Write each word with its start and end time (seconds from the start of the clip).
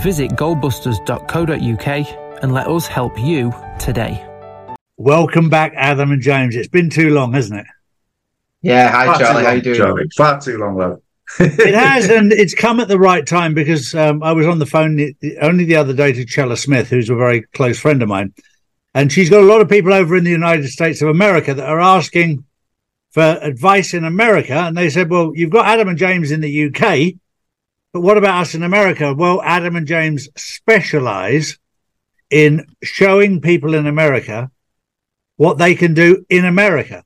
Visit 0.00 0.32
goldbusters.co.uk 0.32 2.42
and 2.42 2.52
let 2.52 2.66
us 2.66 2.86
help 2.86 3.18
you 3.18 3.52
today. 3.78 4.26
Welcome 4.96 5.48
back, 5.48 5.72
Adam 5.76 6.10
and 6.12 6.20
James. 6.20 6.56
It's 6.56 6.68
been 6.68 6.90
too 6.90 7.10
long, 7.10 7.32
hasn't 7.34 7.60
it? 7.60 7.66
Yeah, 8.62 8.90
hi 8.90 9.06
Far 9.06 9.18
Charlie, 9.18 9.42
how 9.42 9.48
long, 9.48 9.56
you 9.56 9.62
doing? 9.62 9.76
Charlie. 9.76 10.04
Far 10.16 10.40
too 10.40 10.58
long, 10.58 10.76
though. 10.76 11.02
It 11.40 11.74
has, 11.74 12.10
and 12.10 12.32
it's 12.32 12.54
come 12.54 12.78
at 12.80 12.88
the 12.88 12.98
right 12.98 13.26
time 13.26 13.54
because 13.54 13.94
um, 13.94 14.22
I 14.22 14.32
was 14.32 14.46
on 14.46 14.58
the 14.58 14.66
phone 14.66 14.96
the, 14.96 15.14
the- 15.20 15.38
only 15.38 15.64
the 15.64 15.76
other 15.76 15.94
day 15.94 16.12
to 16.12 16.24
Chella 16.24 16.56
Smith, 16.56 16.88
who's 16.88 17.10
a 17.10 17.14
very 17.14 17.42
close 17.54 17.78
friend 17.78 18.02
of 18.02 18.08
mine, 18.08 18.34
and 18.94 19.10
she's 19.10 19.30
got 19.30 19.40
a 19.42 19.46
lot 19.46 19.60
of 19.60 19.68
people 19.68 19.92
over 19.94 20.16
in 20.16 20.24
the 20.24 20.30
United 20.30 20.68
States 20.68 21.00
of 21.00 21.08
America 21.08 21.54
that 21.54 21.68
are 21.68 21.80
asking 21.80 22.44
for 23.12 23.22
advice 23.22 23.94
in 23.94 24.04
America, 24.04 24.52
and 24.54 24.76
they 24.76 24.90
said, 24.90 25.10
"Well, 25.10 25.32
you've 25.34 25.50
got 25.50 25.66
Adam 25.66 25.88
and 25.88 25.98
James 25.98 26.30
in 26.30 26.40
the 26.40 26.66
UK, 26.66 27.14
but 27.92 28.00
what 28.00 28.18
about 28.18 28.42
us 28.42 28.54
in 28.54 28.62
America?" 28.62 29.14
Well, 29.14 29.42
Adam 29.42 29.76
and 29.76 29.86
James 29.86 30.28
specialize 30.36 31.58
in 32.30 32.66
showing 32.82 33.40
people 33.40 33.74
in 33.74 33.86
America 33.86 34.50
what 35.36 35.58
they 35.58 35.74
can 35.74 35.94
do 35.94 36.24
in 36.28 36.44
America. 36.44 37.04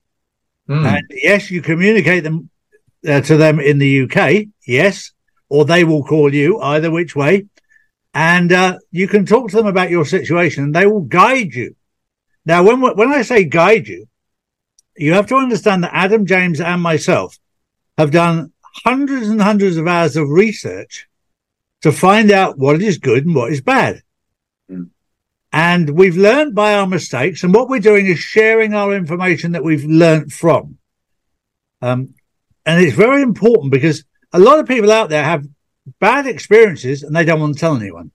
Hmm. 0.67 0.85
And 0.87 1.07
yes, 1.11 1.51
you 1.51 1.63
communicate 1.63 2.25
them 2.25 2.51
uh, 3.07 3.21
to 3.23 3.37
them 3.37 3.61
in 3.61 3.79
the 3.79 4.03
UK, 4.03 4.47
yes, 4.67 5.13
or 5.49 5.65
they 5.65 5.85
will 5.85 6.05
call 6.05 6.35
you 6.35 6.61
either 6.61 6.91
which 6.91 7.15
way, 7.15 7.47
and 8.13 8.53
uh, 8.53 8.79
you 8.91 9.07
can 9.09 9.27
talk 9.27 9.51
to 9.51 9.57
them 9.57 9.67
about 9.67 9.91
your 9.91 10.05
situation, 10.05 10.65
and 10.65 10.75
they 10.75 10.87
will 10.87 11.03
guide 11.03 11.55
you. 11.55 11.77
Now, 12.45 12.63
when 12.63 12.81
when 12.81 13.13
I 13.13 13.23
say 13.23 13.45
guide 13.45 13.89
you, 13.89 14.07
you 14.97 15.13
have 15.13 15.27
to 15.27 15.37
understand 15.37 15.85
that 15.85 15.95
Adam 15.95 16.27
James 16.27 16.61
and 16.61 16.81
myself 16.81 17.39
have 17.99 18.11
done 18.11 18.53
hundreds 18.85 19.29
and 19.29 19.41
hundreds 19.41 19.77
of 19.77 19.87
hours 19.87 20.17
of 20.17 20.29
research 20.29 21.07
to 21.83 21.93
find 21.93 22.31
out 22.31 22.59
what 22.59 22.83
is 22.83 22.99
good 22.99 23.27
and 23.27 23.35
what 23.35 23.53
is 23.53 23.61
bad. 23.61 24.03
Mm. 24.71 24.91
And 25.53 25.91
we've 25.91 26.17
learned 26.17 26.55
by 26.55 26.75
our 26.75 26.87
mistakes, 26.87 27.43
and 27.43 27.55
what 27.55 27.69
we're 27.69 27.81
doing 27.81 28.07
is 28.07 28.19
sharing 28.19 28.75
our 28.75 28.95
information 28.95 29.53
that 29.53 29.65
we've 29.65 29.85
learned 29.85 30.33
from. 30.33 30.79
Um, 31.81 32.15
and 32.65 32.83
it's 32.83 32.97
very 32.97 33.23
important 33.23 33.71
because 33.71 34.05
a 34.33 34.39
lot 34.39 34.59
of 34.59 34.67
people 34.67 34.91
out 34.91 35.09
there 35.09 35.23
have 35.23 35.47
bad 36.01 36.27
experiences 36.27 37.03
and 37.03 37.15
they 37.15 37.25
don't 37.25 37.41
want 37.41 37.55
to 37.55 37.61
tell 37.61 37.77
anyone. 37.77 38.11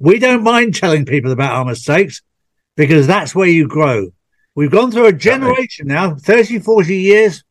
We 0.00 0.18
don't 0.18 0.42
mind 0.42 0.74
telling 0.74 1.06
people 1.06 1.30
about 1.30 1.52
our 1.52 1.64
mistakes 1.64 2.22
because 2.76 3.06
that's 3.06 3.34
where 3.34 3.48
you 3.48 3.68
grow. 3.68 4.10
We've 4.56 4.70
gone 4.70 4.90
through 4.90 5.06
a 5.06 5.12
generation 5.12 5.86
now, 5.86 6.16
30, 6.16 6.58
40 6.58 6.96
years, 6.96 7.43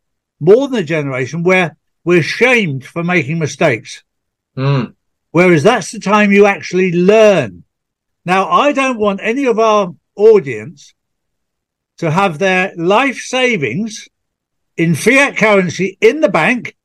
more 0.44 0.68
than 0.68 0.80
a 0.80 0.84
generation, 0.84 1.44
where 1.44 1.78
we're 2.04 2.24
shamed 2.24 2.86
for 2.86 3.04
making 3.04 3.40
mistakes. 3.40 4.04
Hmm. 4.56 4.84
Whereas 5.32 5.64
that's 5.64 5.92
the 5.92 6.00
time 6.00 6.32
you 6.32 6.46
actually 6.46 6.92
learn. 6.92 7.64
Now, 8.26 8.50
I 8.50 8.72
don't 8.72 9.00
want 9.00 9.20
any 9.24 9.46
of 9.46 9.60
our 9.60 9.94
audience 10.16 10.94
to 11.98 12.12
have 12.12 12.38
their 12.38 12.74
life 12.76 13.18
savings 13.18 14.08
in 14.78 14.96
fiat 14.96 15.38
currency 15.38 15.98
in 16.02 16.22
the 16.22 16.30
bank 16.30 16.76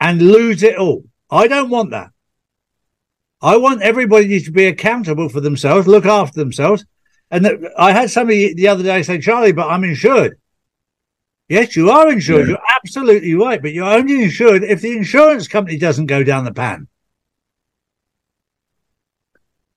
and 0.00 0.20
lose 0.20 0.62
it 0.62 0.76
all. 0.76 1.04
I 1.30 1.46
don't 1.48 1.70
want 1.70 1.90
that. 1.90 2.10
I 3.40 3.56
want 3.56 3.82
everybody 3.82 4.40
to 4.40 4.50
be 4.52 4.66
accountable 4.66 5.28
for 5.28 5.40
themselves, 5.40 5.86
look 5.86 6.06
after 6.06 6.38
themselves. 6.38 6.84
And 7.30 7.44
that, 7.44 7.58
I 7.76 7.92
had 7.92 8.10
somebody 8.10 8.54
the 8.54 8.68
other 8.68 8.82
day 8.82 9.02
say, 9.02 9.18
Charlie, 9.18 9.52
but 9.52 9.68
I'm 9.68 9.84
insured. 9.84 10.38
Yes, 11.48 11.76
you 11.76 11.90
are 11.90 12.10
insured. 12.10 12.48
Yeah. 12.48 12.54
You're 12.54 12.76
absolutely 12.76 13.34
right, 13.34 13.60
but 13.60 13.72
you're 13.72 13.84
only 13.84 14.22
insured 14.22 14.64
if 14.64 14.80
the 14.80 14.96
insurance 14.96 15.48
company 15.48 15.76
doesn't 15.78 16.06
go 16.06 16.22
down 16.22 16.44
the 16.44 16.52
pan. 16.52 16.88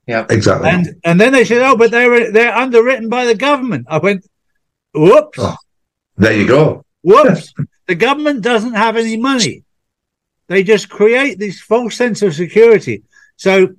Yeah. 0.07 0.25
Exactly. 0.29 0.69
And 0.69 1.01
and 1.03 1.19
then 1.19 1.33
they 1.33 1.45
said, 1.45 1.61
"Oh, 1.61 1.75
but 1.75 1.91
they're 1.91 2.31
they're 2.31 2.55
underwritten 2.55 3.09
by 3.09 3.25
the 3.25 3.35
government." 3.35 3.87
I 3.89 3.97
went, 3.97 4.25
"Whoops, 4.93 5.39
Oh. 5.41 5.57
there 6.17 6.33
you 6.33 6.47
go. 6.47 6.85
whoops! 7.01 7.53
the 7.87 7.95
government 7.95 8.41
doesn't 8.41 8.73
have 8.73 8.97
any 8.97 9.17
money. 9.17 9.63
They 10.47 10.63
just 10.63 10.89
create 10.89 11.39
this 11.39 11.59
false 11.59 11.95
sense 11.95 12.21
of 12.21 12.35
security." 12.35 13.03
So, 13.37 13.75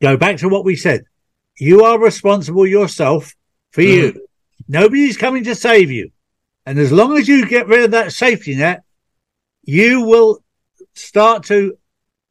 go 0.00 0.16
back 0.16 0.38
to 0.38 0.48
what 0.48 0.64
we 0.64 0.76
said. 0.76 1.04
You 1.58 1.84
are 1.84 1.98
responsible 1.98 2.66
yourself 2.66 3.34
for 3.72 3.82
mm-hmm. 3.82 4.16
you. 4.16 4.26
Nobody's 4.68 5.16
coming 5.16 5.44
to 5.44 5.54
save 5.54 5.90
you, 5.90 6.10
and 6.66 6.78
as 6.78 6.92
long 6.92 7.16
as 7.16 7.28
you 7.28 7.46
get 7.46 7.68
rid 7.68 7.84
of 7.84 7.92
that 7.92 8.12
safety 8.12 8.54
net, 8.56 8.82
you 9.62 10.00
will 10.02 10.42
start 10.94 11.44
to 11.44 11.76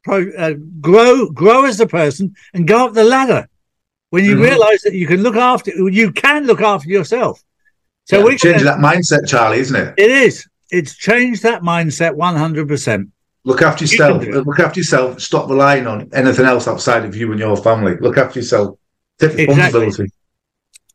pro, 0.04 0.30
uh, 0.38 0.54
grow 0.80 1.28
grow 1.30 1.64
as 1.64 1.80
a 1.80 1.86
person 1.86 2.34
and 2.54 2.68
go 2.68 2.86
up 2.86 2.94
the 2.94 3.04
ladder 3.04 3.48
when 4.10 4.24
you 4.24 4.36
Mhm. 4.36 4.42
realize 4.42 4.82
that 4.82 4.94
you 4.94 5.06
can 5.06 5.22
look 5.22 5.36
after 5.36 5.70
you 5.90 6.12
can 6.12 6.46
look 6.46 6.60
after 6.60 6.88
yourself 6.88 7.42
so 8.04 8.18
Yeah, 8.18 8.24
we 8.24 8.36
change 8.36 8.62
that 8.62 8.78
mindset, 8.78 9.26
Charlie, 9.26 9.58
isn't 9.58 9.76
it? 9.76 9.94
it 9.96 10.10
is 10.10 10.46
it's 10.70 10.96
changed 10.96 11.42
that 11.42 11.62
mindset 11.62 12.14
100% 12.14 13.08
Look 13.44 13.62
after 13.62 13.84
yourself. 13.84 14.22
it. 14.24 14.34
Look 14.44 14.58
after 14.58 14.80
yourself. 14.80 15.20
Stop 15.20 15.48
relying 15.48 15.86
on 15.86 16.08
anything 16.12 16.46
else 16.46 16.66
outside 16.66 17.04
of 17.04 17.14
you 17.14 17.30
and 17.30 17.38
your 17.38 17.56
family. 17.56 17.96
Look 18.00 18.18
after 18.18 18.40
yourself. 18.40 18.76
Take 19.20 19.38
Exactly. 19.38 19.86
responsibility. 19.86 20.12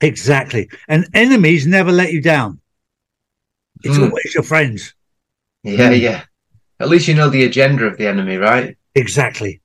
exactly 0.01 0.69
and 0.87 1.07
enemies 1.13 1.67
never 1.67 1.91
let 1.91 2.11
you 2.11 2.21
down 2.21 2.59
it's 3.83 3.97
Hmm. 3.97 4.03
always 4.03 4.33
your 4.35 4.43
friends 4.43 4.93
Yeah, 5.63 5.91
yeah. 5.91 6.23
At 6.79 6.89
least 6.89 7.07
you 7.07 7.13
know 7.15 7.29
the 7.29 7.43
agenda 7.45 7.85
of 7.85 7.97
the 7.97 8.07
enemy, 8.07 8.37
right? 8.37 8.75
exactly 8.95 9.61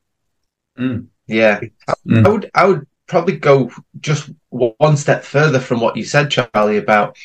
Mm. 0.78 1.06
Yeah. 1.26 1.60
Mm. 2.06 2.26
I 2.26 2.28
would 2.28 2.50
I 2.54 2.64
would 2.66 2.86
probably 3.06 3.36
go 3.36 3.70
just 4.00 4.30
one 4.50 4.96
step 4.96 5.24
further 5.24 5.58
from 5.60 5.80
what 5.80 5.96
you 5.96 6.04
said, 6.04 6.30
Charlie, 6.30 6.76
about 6.76 7.16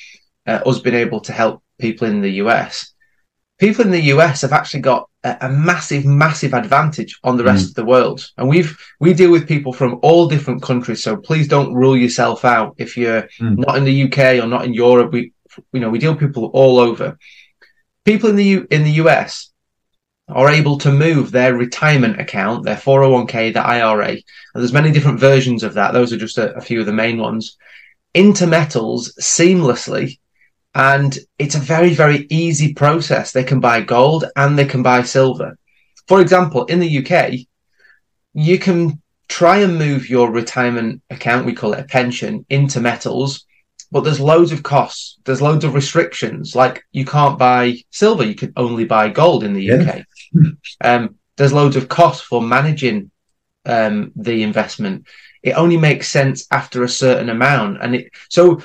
uh, 0.48 0.60
us 0.66 0.80
being 0.80 0.96
able 0.96 1.20
to 1.22 1.34
help 1.34 1.62
people 1.80 2.08
in 2.08 2.22
the 2.22 2.34
US. 2.44 2.94
People 3.60 3.84
in 3.86 3.92
the 3.92 4.08
US 4.14 4.42
have 4.42 4.54
actually 4.54 4.80
got 4.82 5.08
a, 5.24 5.38
a 5.42 5.50
massive, 5.50 6.06
massive 6.06 6.54
advantage 6.54 7.20
on 7.24 7.36
the 7.38 7.44
rest 7.44 7.70
of 7.70 7.76
the 7.76 7.86
world, 7.86 8.26
and 8.38 8.48
we've 8.48 8.76
we 9.00 9.14
deal 9.14 9.32
with 9.32 9.48
people 9.54 9.74
from 9.74 10.00
all 10.02 10.28
different 10.28 10.62
countries. 10.64 11.04
So 11.04 11.18
please 11.18 11.48
don't 11.48 11.74
rule 11.74 11.98
yourself 11.98 12.46
out 12.46 12.76
if 12.78 12.96
you're 12.98 13.24
Mm. 13.42 13.58
not 13.66 13.76
in 13.78 13.84
the 13.84 13.98
UK 14.06 14.40
or 14.42 14.48
not 14.48 14.66
in 14.66 14.74
Europe. 14.74 15.12
We 15.12 15.34
you 15.74 15.80
know 15.80 15.90
we 15.90 16.00
deal 16.00 16.12
with 16.12 16.20
people 16.20 16.46
all 16.54 16.80
over. 16.80 17.18
People 18.06 18.30
in 18.30 18.36
the 18.36 18.46
U, 18.46 18.68
in 18.72 18.84
the 18.84 18.94
US 19.04 19.52
are 20.28 20.50
able 20.50 20.78
to 20.80 20.92
move 20.92 21.32
their 21.32 21.54
retirement 21.54 22.20
account, 22.20 22.64
their 22.64 22.76
401k, 22.76 23.54
their 23.54 23.66
IRA, 23.66 24.10
and 24.10 24.24
there's 24.56 24.74
many 24.74 24.92
different 24.92 25.20
versions 25.20 25.64
of 25.64 25.74
that. 25.74 25.92
Those 25.92 26.14
are 26.14 26.18
just 26.18 26.38
a, 26.38 26.56
a 26.56 26.62
few 26.62 26.80
of 26.80 26.86
the 26.86 26.94
main 26.94 27.18
ones 27.18 27.58
into 28.14 28.48
metals 28.48 29.14
seamlessly. 29.20 30.20
And 30.74 31.18
it's 31.38 31.56
a 31.56 31.60
very, 31.60 31.94
very 31.94 32.28
easy 32.30 32.74
process. 32.74 33.32
They 33.32 33.44
can 33.44 33.60
buy 33.60 33.82
gold 33.82 34.26
and 34.36 34.58
they 34.58 34.66
can 34.66 34.84
buy 34.84 35.04
silver. 35.04 35.58
For 36.08 36.22
example, 36.22 36.66
in 36.66 36.80
the 36.80 37.06
UK, 37.06 37.34
you 38.34 38.58
can 38.58 39.02
try 39.28 39.58
and 39.60 39.78
move 39.78 40.10
your 40.10 40.32
retirement 40.32 41.02
account, 41.10 41.46
we 41.46 41.54
call 41.54 41.74
it 41.74 41.80
a 41.80 41.84
pension, 41.84 42.46
into 42.50 42.80
metals, 42.80 43.46
but 43.92 44.02
there's 44.04 44.20
loads 44.20 44.52
of 44.52 44.64
costs. 44.64 45.18
There's 45.26 45.42
loads 45.42 45.66
of 45.66 45.74
restrictions. 45.74 46.56
Like 46.56 46.84
you 46.92 47.06
can't 47.06 47.38
buy 47.38 47.78
silver, 47.92 48.24
you 48.26 48.36
can 48.36 48.54
only 48.56 48.86
buy 48.86 49.10
gold 49.10 49.44
in 49.44 49.54
the 49.54 49.64
Yeah. 49.64 49.82
UK. 49.82 50.06
Um, 50.82 51.16
there's 51.38 51.54
loads 51.54 51.76
of 51.76 51.90
costs 51.90 52.22
for 52.24 52.42
managing 52.42 53.12
um, 53.66 54.12
the 54.16 54.44
investment. 54.44 55.08
It 55.44 55.54
only 55.54 55.78
makes 55.78 56.08
sense 56.10 56.48
after 56.52 56.84
a 56.84 56.90
certain 56.90 57.30
amount, 57.30 57.82
and 57.82 57.96
it 57.96 58.12
so 58.30 58.62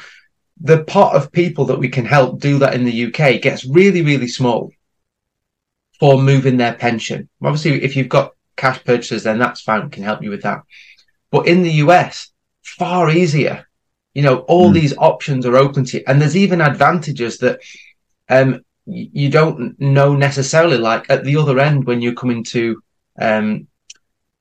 the 0.61 0.85
pot 0.85 1.15
of 1.17 1.33
people 1.33 1.67
that 1.67 1.79
we 1.79 1.89
can 1.89 2.05
help 2.05 2.41
do 2.41 2.59
that 2.59 2.75
in 2.75 2.85
the 2.85 3.07
UK 3.07 3.41
gets 3.43 3.65
really, 3.67 4.03
really 4.03 4.29
small 4.29 4.71
for 5.99 6.21
moving 6.21 6.57
their 6.57 6.75
pension. 6.75 7.29
Obviously, 7.43 7.83
if 7.83 7.97
you've 7.97 8.09
got 8.09 8.33
cash 8.57 8.83
purchases, 8.85 9.23
then 9.23 9.39
that's 9.39 9.61
fine. 9.63 9.85
We 9.85 9.91
can 9.91 10.03
help 10.03 10.23
you 10.23 10.31
with 10.31 10.43
that. 10.43 10.63
But 11.31 11.47
in 11.47 11.63
the 11.63 11.73
US, 11.85 12.31
far 12.63 13.11
easier. 13.11 13.67
You 14.17 14.23
know, 14.23 14.37
all 14.53 14.71
Mm. 14.71 14.75
these 14.75 14.97
options 14.97 15.45
are 15.45 15.59
open 15.65 15.85
to 15.85 15.99
you, 15.99 16.05
and 16.07 16.17
there's 16.19 16.37
even 16.45 16.63
advantages 16.63 17.37
that 17.39 17.61
um, 18.31 18.63
you 18.87 19.29
don't 19.29 19.79
know 19.79 20.17
necessarily. 20.17 20.79
Like 20.79 21.05
at 21.11 21.23
the 21.25 21.37
other 21.37 21.59
end, 21.61 21.85
when 21.85 22.01
you 22.01 22.15
come 22.15 22.31
into 22.31 22.77
to 22.77 22.83
um, 23.21 23.67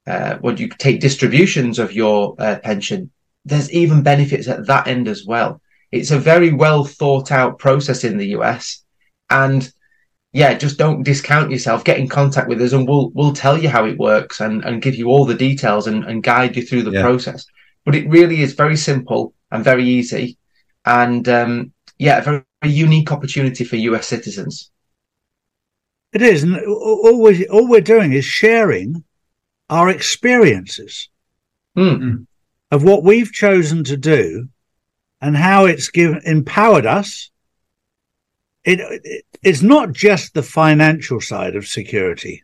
uh, 0.08 0.38
when 0.40 0.56
you 0.56 0.70
take 0.70 1.02
distributions 1.02 1.78
of 1.78 1.92
your 1.92 2.36
uh, 2.40 2.56
pension, 2.64 3.12
there's 3.44 3.70
even 3.74 4.02
benefits 4.02 4.48
at 4.48 4.66
that 4.68 4.88
end 4.88 5.10
as 5.10 5.26
well. 5.26 5.60
It's 5.92 6.12
a 6.12 6.20
very 6.32 6.54
well 6.54 6.86
thought 6.86 7.30
out 7.34 7.60
process 7.60 8.06
in 8.06 8.18
the 8.18 8.30
US, 8.38 8.82
and 9.30 9.70
yeah, 10.32 10.54
just 10.54 10.78
don't 10.78 11.04
discount 11.04 11.52
yourself. 11.52 11.84
Get 11.84 12.00
in 12.00 12.08
contact 12.08 12.48
with 12.48 12.62
us, 12.62 12.72
and 12.72 12.88
we'll 12.88 13.12
we'll 13.14 13.34
tell 13.34 13.58
you 13.58 13.68
how 13.68 13.84
it 13.86 13.98
works 13.98 14.40
and 14.40 14.64
and 14.64 14.82
give 14.82 14.96
you 14.96 15.08
all 15.10 15.26
the 15.26 15.42
details 15.48 15.88
and, 15.88 16.06
and 16.06 16.24
guide 16.24 16.56
you 16.56 16.64
through 16.64 16.84
the 16.84 16.92
Yeah. 16.92 17.02
process. 17.02 17.46
But 17.86 17.96
it 17.96 18.10
really 18.10 18.42
is 18.42 18.54
very 18.54 18.78
simple 18.78 19.35
and 19.52 19.64
very 19.64 19.86
easy, 19.86 20.38
and 20.86 21.28
um, 21.30 21.74
yeah, 21.98 22.20
a 22.20 22.22
very, 22.24 22.44
very 22.62 22.74
unique 22.74 23.12
opportunity 23.12 23.64
for 23.64 23.76
US 23.76 24.08
citizens. 24.08 24.72
It 26.14 26.22
is, 26.22 26.44
and 26.44 26.58
all 26.66 27.22
we 27.22 27.48
all 27.48 27.68
we're 27.68 27.82
doing 27.82 28.14
is 28.14 28.26
sharing 28.26 29.04
our 29.70 29.90
experiences 29.90 31.10
Hmm. 31.76 32.24
of 32.72 32.84
what 32.84 33.04
we've 33.04 33.34
chosen 33.34 33.84
to 33.84 33.98
do 33.98 34.48
and 35.20 35.36
how 35.36 35.66
it's 35.66 35.90
given 35.90 36.22
empowered 36.24 36.86
us. 36.86 37.32
It, 38.64 38.80
it 38.80 39.26
it's 39.44 39.62
not 39.62 39.92
just 39.92 40.34
the 40.34 40.44
financial 40.44 41.20
side 41.20 41.56
of 41.56 41.68
security. 41.68 42.44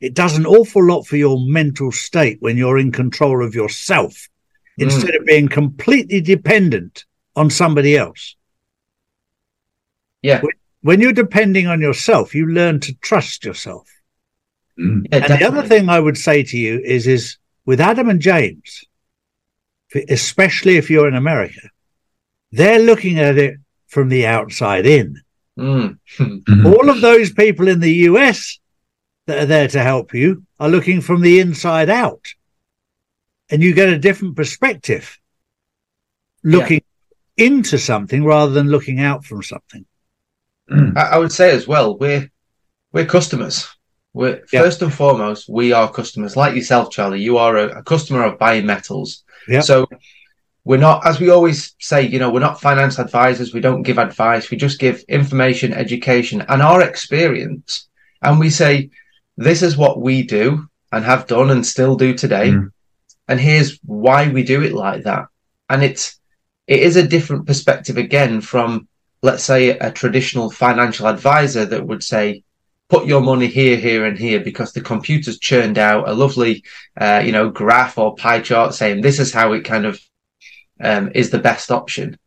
It 0.00 0.14
does 0.14 0.36
an 0.36 0.46
awful 0.46 0.84
lot 0.84 1.06
for 1.06 1.16
your 1.16 1.38
mental 1.40 1.90
state 1.90 2.38
when 2.40 2.56
you're 2.56 2.78
in 2.78 2.92
control 2.92 3.44
of 3.44 3.54
yourself 3.54 4.28
instead 4.78 5.14
of 5.14 5.24
being 5.24 5.48
completely 5.48 6.20
dependent 6.20 7.04
on 7.36 7.50
somebody 7.50 7.96
else. 7.96 8.36
Yeah. 10.22 10.42
When 10.82 11.00
you're 11.00 11.12
depending 11.12 11.66
on 11.66 11.80
yourself, 11.80 12.34
you 12.34 12.46
learn 12.46 12.80
to 12.80 12.94
trust 12.96 13.44
yourself. 13.44 13.88
Mm. 14.78 15.06
Yeah, 15.10 15.18
And 15.18 15.40
the 15.40 15.46
other 15.46 15.62
thing 15.66 15.88
I 15.88 16.00
would 16.00 16.18
say 16.18 16.42
to 16.42 16.58
you 16.58 16.80
is, 16.84 17.06
is 17.06 17.38
with 17.64 17.80
Adam 17.80 18.08
and 18.08 18.20
James, 18.20 18.84
especially 20.08 20.76
if 20.76 20.90
you're 20.90 21.08
in 21.08 21.14
America, 21.14 21.60
they're 22.52 22.80
looking 22.80 23.18
at 23.18 23.38
it 23.38 23.56
from 23.86 24.08
the 24.08 24.26
outside 24.26 24.86
in. 24.86 25.20
Mm. 25.58 25.98
Mhm. 26.16 26.66
All 26.66 26.90
of 26.90 27.00
those 27.00 27.32
people 27.32 27.68
in 27.68 27.80
the 27.80 27.94
US 28.10 28.58
that 29.26 29.38
are 29.38 29.46
there 29.46 29.68
to 29.68 29.82
help 29.82 30.12
you 30.12 30.44
are 30.58 30.68
looking 30.68 31.00
from 31.00 31.20
the 31.20 31.38
inside 31.40 31.88
out. 31.88 32.26
And 33.54 33.62
you 33.62 33.72
get 33.72 33.88
a 33.88 33.98
different 34.00 34.34
perspective 34.34 35.16
looking 36.42 36.82
into 37.36 37.78
something 37.78 38.24
rather 38.24 38.50
than 38.50 38.66
looking 38.66 38.98
out 38.98 39.24
from 39.24 39.44
something. 39.44 39.86
I, 40.96 41.02
I 41.12 41.18
would 41.18 41.30
say 41.30 41.52
as 41.52 41.68
well, 41.68 41.96
we're 41.96 42.28
we're 42.92 43.06
customers. 43.06 43.68
We're 44.12 44.42
Yeah. 44.52 44.62
first 44.62 44.82
and 44.82 44.92
foremost, 44.92 45.48
we 45.48 45.72
are 45.72 45.88
customers. 45.88 46.36
Like 46.36 46.56
yourself, 46.56 46.90
Charlie, 46.90 47.22
you 47.22 47.38
are 47.38 47.56
a, 47.56 47.78
a 47.78 47.82
customer 47.84 48.24
of 48.24 48.40
buying 48.40 48.66
metals. 48.66 49.22
Yeah. 49.46 49.60
So 49.60 49.86
we're 50.64 50.78
not, 50.88 51.06
as 51.06 51.20
we 51.20 51.30
always 51.30 51.76
say, 51.78 52.02
you 52.02 52.18
know, 52.18 52.30
we're 52.32 52.40
not 52.40 52.60
finance 52.60 52.98
advisors. 52.98 53.54
We 53.54 53.60
don't 53.60 53.82
give 53.82 53.98
advice. 53.98 54.50
We 54.50 54.56
just 54.56 54.80
give 54.80 55.04
information, 55.08 55.72
education, 55.72 56.40
and 56.48 56.60
our 56.60 56.82
experience. 56.82 57.88
And 58.20 58.40
we 58.40 58.50
say, 58.50 58.90
this 59.36 59.62
is 59.62 59.76
what 59.76 60.00
we 60.00 60.24
do 60.24 60.68
and 60.90 61.04
have 61.04 61.28
done 61.28 61.52
and 61.52 61.64
still 61.64 61.94
do 61.94 62.14
today. 62.14 62.50
Mm. 62.50 62.70
And 63.28 63.40
here's 63.40 63.78
why 63.84 64.28
we 64.28 64.42
do 64.42 64.62
it 64.62 64.72
like 64.72 65.04
that. 65.04 65.26
And 65.68 65.82
it's 65.82 66.20
it 66.66 66.80
is 66.80 66.96
a 66.96 67.06
different 67.06 67.46
perspective 67.46 67.96
again 67.96 68.40
from 68.40 68.88
let's 69.22 69.42
say 69.42 69.70
a 69.70 69.90
traditional 69.90 70.50
financial 70.50 71.06
advisor 71.06 71.64
that 71.66 71.86
would 71.86 72.02
say 72.02 72.42
put 72.88 73.06
your 73.06 73.20
money 73.20 73.46
here 73.46 73.76
here 73.76 74.04
and 74.04 74.18
here 74.18 74.40
because 74.40 74.72
the 74.72 74.80
computer's 74.80 75.38
churned 75.38 75.78
out 75.78 76.08
a 76.08 76.12
lovely 76.12 76.62
uh, 77.00 77.22
you 77.24 77.32
know 77.32 77.50
graph 77.50 77.98
or 77.98 78.14
pie 78.16 78.40
chart 78.40 78.74
saying 78.74 79.00
this 79.00 79.18
is 79.18 79.32
how 79.32 79.52
it 79.52 79.64
kind 79.64 79.86
of 79.86 80.00
um, 80.80 81.10
is 81.14 81.30
the 81.30 81.38
best 81.38 81.70
option. 81.70 82.18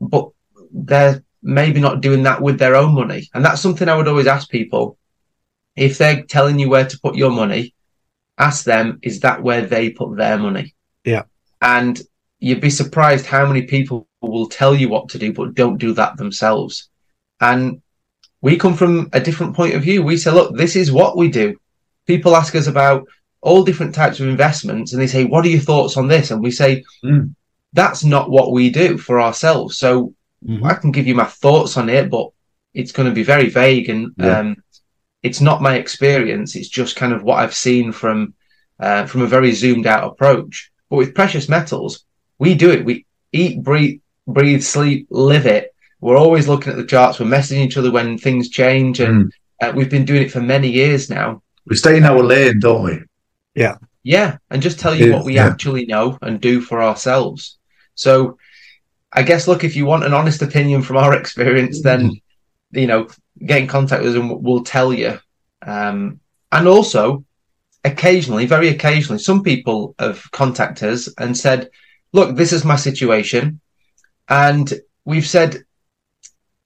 But 0.00 0.30
they're 0.72 1.22
maybe 1.42 1.80
not 1.80 2.00
doing 2.00 2.22
that 2.24 2.40
with 2.40 2.58
their 2.58 2.76
own 2.76 2.94
money. 2.94 3.28
And 3.34 3.44
that's 3.44 3.60
something 3.60 3.88
i 3.88 3.94
would 3.94 4.08
always 4.08 4.26
ask 4.26 4.48
people. 4.48 4.98
If 5.76 5.98
they're 5.98 6.22
telling 6.24 6.58
you 6.58 6.68
where 6.68 6.86
to 6.86 7.00
put 7.00 7.14
your 7.14 7.30
money 7.30 7.74
ask 8.38 8.64
them 8.64 8.98
is 9.02 9.20
that 9.20 9.42
where 9.42 9.62
they 9.66 9.90
put 9.90 10.16
their 10.16 10.38
money 10.38 10.74
Yeah. 11.04 11.22
and 11.60 12.00
you'd 12.38 12.60
be 12.60 12.70
surprised 12.70 13.26
how 13.26 13.46
many 13.46 13.62
people 13.62 14.08
will 14.22 14.48
tell 14.48 14.74
you 14.74 14.88
what 14.88 15.08
to 15.10 15.18
do 15.18 15.32
but 15.32 15.54
don't 15.54 15.78
do 15.78 15.92
that 15.94 16.16
themselves 16.16 16.88
and 17.40 17.80
we 18.42 18.56
come 18.56 18.74
from 18.74 19.08
a 19.12 19.20
different 19.20 19.54
point 19.54 19.74
of 19.74 19.82
view 19.82 20.02
we 20.02 20.16
say 20.16 20.30
look 20.30 20.56
this 20.56 20.76
is 20.76 20.90
what 20.92 21.16
we 21.16 21.28
do 21.28 21.56
people 22.06 22.34
ask 22.36 22.54
us 22.54 22.66
about 22.66 23.06
all 23.42 23.62
different 23.64 23.94
types 23.94 24.20
of 24.20 24.28
investments 24.28 24.92
and 24.92 25.00
they 25.00 25.06
say 25.06 25.24
what 25.24 25.44
are 25.44 25.48
your 25.48 25.60
thoughts 25.60 25.96
on 25.96 26.08
this 26.08 26.30
and 26.30 26.42
we 26.42 26.50
say 26.50 26.82
Mm. 27.04 27.34
that's 27.72 28.04
not 28.04 28.30
what 28.30 28.52
we 28.52 28.70
do 28.70 28.96
for 28.98 29.20
ourselves 29.20 29.76
so 29.76 30.14
Mhm. 30.46 30.64
I 30.64 30.74
can 30.74 30.90
give 30.90 31.06
you 31.06 31.14
my 31.14 31.26
thoughts 31.26 31.76
on 31.76 31.90
it, 31.90 32.08
but 32.10 32.30
it's 32.72 32.92
going 32.92 33.06
to 33.06 33.14
be 33.14 33.22
very 33.22 33.50
vague 33.50 33.90
and 33.90 34.12
Yeah. 34.16 34.38
um, 34.38 34.56
it's 35.22 35.40
not 35.40 35.62
my 35.62 35.74
experience. 35.76 36.56
It's 36.56 36.68
just 36.68 36.96
kind 36.96 37.12
of 37.12 37.22
what 37.22 37.38
I've 37.38 37.54
seen 37.54 37.92
from 37.92 38.34
uh, 38.78 39.06
from 39.06 39.22
a 39.22 39.26
very 39.26 39.52
zoomed 39.52 39.86
out 39.86 40.04
approach. 40.10 40.70
But 40.88 40.96
with 40.96 41.14
precious 41.14 41.48
metals, 41.48 42.04
we 42.38 42.54
do 42.54 42.70
it. 42.70 42.84
We 42.84 43.04
eat, 43.32 43.62
breathe, 43.62 44.00
breathe, 44.26 44.62
sleep, 44.62 45.06
live 45.10 45.46
it. 45.46 45.74
We're 46.00 46.16
always 46.16 46.48
looking 46.48 46.72
at 46.72 46.78
the 46.78 46.86
charts. 46.86 47.20
We're 47.20 47.26
messaging 47.26 47.64
each 47.64 47.76
other 47.76 47.90
when 47.92 48.16
things 48.18 48.48
change, 48.48 49.00
and 49.00 49.26
Mm. 49.26 49.30
uh, 49.62 49.72
we've 49.76 49.90
been 49.90 50.06
doing 50.06 50.22
it 50.22 50.32
for 50.32 50.40
many 50.40 50.68
years 50.70 51.10
now. 51.10 51.42
We 51.66 51.76
stay 51.76 51.98
in 51.98 52.04
our 52.04 52.22
lane, 52.22 52.58
don't 52.58 52.82
we? 52.82 53.02
Yeah, 53.54 53.76
yeah, 54.02 54.38
and 54.50 54.62
just 54.62 54.80
tell 54.80 54.94
you 54.94 55.06
Yeah, 55.08 55.14
what 55.14 55.26
we 55.26 55.34
yeah. 55.34 55.46
actually 55.46 55.84
know 55.84 56.18
and 56.22 56.40
do 56.40 56.62
for 56.62 56.82
ourselves. 56.82 57.58
So, 57.94 58.38
I 59.12 59.22
guess, 59.22 59.46
look, 59.46 59.62
if 59.62 59.76
you 59.76 59.84
want 59.84 60.04
an 60.04 60.14
honest 60.14 60.40
opinion 60.40 60.80
from 60.82 60.96
our 60.96 61.12
experience, 61.20 61.82
then 61.82 62.12
you 62.72 62.86
know, 62.86 63.08
get 63.44 63.60
in 63.60 63.66
contact 63.66 64.02
with 64.02 64.12
us 64.16 64.20
and 64.20 64.42
we'll 64.42 64.64
tell 64.64 64.92
you. 64.92 65.18
Um, 65.62 66.20
and 66.52 66.66
also, 66.68 67.24
occasionally, 67.84 68.46
very 68.46 68.68
occasionally, 68.68 69.18
some 69.20 69.42
people 69.42 69.94
have 69.98 70.30
contacted 70.32 70.90
us 70.90 71.08
and 71.18 71.36
said, 71.36 71.70
"Look, 72.12 72.36
this 72.36 72.52
is 72.52 72.64
my 72.64 72.76
situation," 72.76 73.60
and 74.28 74.72
we've 75.04 75.26
said. 75.26 75.64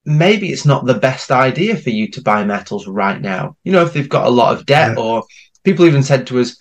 Maybe 0.07 0.51
it's 0.51 0.67
not 0.67 0.85
the 0.85 0.93
best 0.99 1.31
idea 1.31 1.75
for 1.75 1.89
you 1.89 2.07
to 2.11 2.21
buy 2.21 2.43
metals 2.43 2.85
right 2.85 3.19
now. 3.19 3.57
You 3.63 3.71
know, 3.71 3.81
if 3.81 3.93
they've 3.93 4.07
got 4.07 4.27
a 4.27 4.29
lot 4.29 4.55
of 4.55 4.67
debt, 4.67 4.93
Yeah. 4.95 5.03
or 5.03 5.23
people 5.63 5.85
even 5.87 6.03
said 6.03 6.27
to 6.27 6.39
us, 6.39 6.57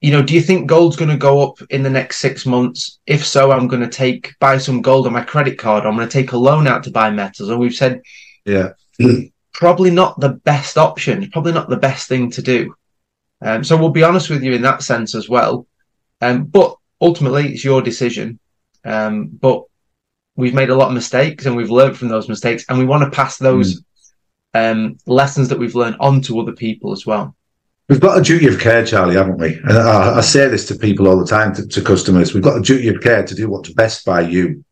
you 0.00 0.10
know, 0.10 0.22
do 0.22 0.32
you 0.32 0.40
think 0.40 0.68
gold's 0.68 0.96
going 0.96 1.10
to 1.10 1.18
go 1.18 1.42
up 1.42 1.58
in 1.68 1.82
the 1.82 1.90
next 1.90 2.16
six 2.16 2.46
months? 2.46 2.98
If 3.06 3.26
so, 3.26 3.52
I'm 3.52 3.68
going 3.68 3.82
to 3.82 3.90
take 3.90 4.32
buy 4.40 4.56
some 4.56 4.80
gold 4.80 5.06
on 5.06 5.12
my 5.12 5.22
credit 5.22 5.58
card. 5.58 5.84
I'm 5.84 5.96
going 5.96 6.08
to 6.08 6.12
take 6.12 6.32
a 6.32 6.38
loan 6.38 6.66
out 6.66 6.84
to 6.84 6.90
buy 6.90 7.10
metals. 7.10 7.50
And 7.50 7.60
we've 7.60 7.74
said 7.74 8.00
Yeah. 8.46 8.70
probably 9.52 9.90
not 9.90 10.18
the 10.18 10.30
best 10.30 10.78
option, 10.78 11.30
probably 11.30 11.52
not 11.52 11.68
the 11.68 11.76
best 11.76 12.08
thing 12.08 12.30
to 12.32 12.42
do. 12.42 12.74
Um, 13.40 13.64
so 13.64 13.76
we'll 13.76 13.90
be 13.90 14.04
honest 14.04 14.30
with 14.30 14.42
you 14.42 14.52
in 14.52 14.62
that 14.62 14.82
sense 14.82 15.14
as 15.14 15.28
well. 15.28 15.66
Um, 16.20 16.44
but 16.44 16.76
ultimately, 17.00 17.52
it's 17.52 17.64
your 17.64 17.82
decision. 17.82 18.38
Um, 18.84 19.26
but 19.28 19.64
we've 20.36 20.54
made 20.54 20.70
a 20.70 20.74
lot 20.74 20.88
of 20.88 20.94
mistakes 20.94 21.46
and 21.46 21.56
we've 21.56 21.70
learned 21.70 21.96
from 21.96 22.08
those 22.08 22.28
mistakes, 22.28 22.64
and 22.68 22.78
we 22.78 22.84
want 22.84 23.02
to 23.04 23.16
pass 23.16 23.38
those 23.38 23.82
um, 24.54 24.98
lessons 25.06 25.48
that 25.48 25.58
we've 25.58 25.74
learned 25.74 25.96
on 26.00 26.20
to 26.22 26.40
other 26.40 26.52
people 26.52 26.92
as 26.92 27.06
well. 27.06 27.34
We've 27.88 28.00
got 28.00 28.18
a 28.18 28.22
duty 28.22 28.46
of 28.46 28.60
care, 28.60 28.86
Charlie, 28.86 29.16
haven't 29.16 29.38
we? 29.38 29.54
And 29.54 29.72
I, 29.72 30.18
I 30.18 30.20
say 30.20 30.48
this 30.48 30.66
to 30.68 30.76
people 30.76 31.08
all 31.08 31.18
the 31.18 31.26
time, 31.26 31.54
to, 31.56 31.66
to 31.66 31.82
customers. 31.82 32.32
We've 32.32 32.42
got 32.42 32.56
a 32.56 32.62
duty 32.62 32.88
of 32.88 33.02
care 33.02 33.24
to 33.24 33.34
do 33.34 33.50
what's 33.50 33.72
best 33.72 34.04
by 34.04 34.22
you. 34.22 34.64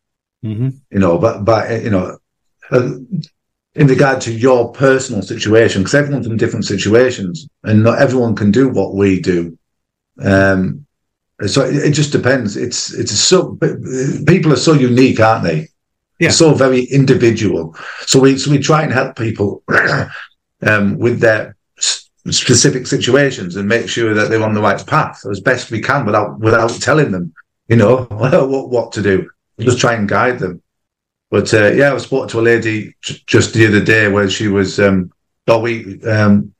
Mm-hmm. 0.43 0.69
You 0.89 0.99
know, 0.99 1.17
but 1.19 1.45
by 1.45 1.77
you 1.77 1.91
know, 1.91 2.17
uh, 2.71 2.89
in 3.75 3.87
regard 3.87 4.21
to 4.21 4.31
your 4.33 4.71
personal 4.73 5.21
situation, 5.21 5.81
because 5.81 5.95
everyone's 5.95 6.27
in 6.27 6.37
different 6.37 6.65
situations, 6.65 7.47
and 7.63 7.83
not 7.83 7.99
everyone 7.99 8.35
can 8.35 8.51
do 8.51 8.69
what 8.69 8.95
we 8.95 9.19
do. 9.21 9.57
Um, 10.21 10.85
so 11.47 11.63
it, 11.65 11.75
it 11.75 11.91
just 11.91 12.11
depends. 12.11 12.57
It's 12.57 12.93
it's 12.93 13.11
so 13.11 13.57
people 14.27 14.53
are 14.53 14.57
so 14.57 14.73
unique, 14.73 15.19
aren't 15.19 15.43
they? 15.43 15.67
Yeah. 16.19 16.29
so 16.29 16.53
very 16.53 16.83
individual. 16.83 17.75
So 18.01 18.19
we 18.19 18.37
so 18.37 18.51
we 18.51 18.59
try 18.59 18.83
and 18.83 18.93
help 18.93 19.15
people 19.15 19.63
um, 20.61 20.97
with 20.99 21.19
their 21.19 21.55
specific 22.29 22.85
situations 22.85 23.55
and 23.55 23.67
make 23.67 23.89
sure 23.89 24.13
that 24.13 24.29
they're 24.29 24.43
on 24.43 24.53
the 24.53 24.61
right 24.61 24.85
path 24.85 25.25
as 25.29 25.39
best 25.39 25.71
we 25.71 25.81
can 25.81 26.05
without 26.05 26.39
without 26.39 26.69
telling 26.79 27.11
them, 27.11 27.33
you 27.67 27.75
know, 27.75 28.03
what, 28.11 28.69
what 28.69 28.91
to 28.91 29.01
do. 29.01 29.29
Just 29.59 29.79
try 29.79 29.93
and 29.93 30.07
guide 30.07 30.39
them. 30.39 30.61
But 31.31 31.51
uh, 31.53 31.71
yeah, 31.71 31.89
I 31.89 31.93
was 31.93 32.03
spoke 32.03 32.29
to 32.29 32.39
a 32.39 32.41
lady 32.51 32.93
j- 33.01 33.21
just 33.25 33.53
the 33.53 33.65
other 33.67 33.83
day 33.83 34.07
where 34.09 34.29
she 34.29 34.47
was, 34.49 34.79
um, 34.79 35.11
or 35.47 35.61
we, 35.61 35.99
um, 36.03 36.53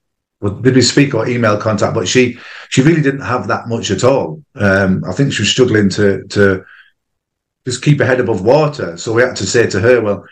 did 0.62 0.74
we 0.74 0.82
speak 0.82 1.14
or 1.14 1.28
email 1.28 1.58
contact? 1.58 1.94
But 1.94 2.08
she 2.08 2.40
she 2.70 2.82
really 2.82 3.02
didn't 3.02 3.22
have 3.34 3.48
that 3.50 3.68
much 3.68 3.92
at 3.92 4.04
all. 4.04 4.42
Um, 4.56 5.04
I 5.08 5.12
think 5.14 5.34
she 5.34 5.44
was 5.44 5.52
struggling 5.52 5.90
to 5.90 6.24
to 6.30 6.66
just 7.66 7.84
keep 7.84 8.00
her 8.00 8.06
head 8.06 8.20
above 8.20 8.42
water. 8.44 8.98
So 8.98 9.14
we 9.14 9.22
had 9.22 9.36
to 9.36 9.46
say 9.46 9.68
to 9.68 9.80
her, 9.80 10.02
well, 10.02 10.26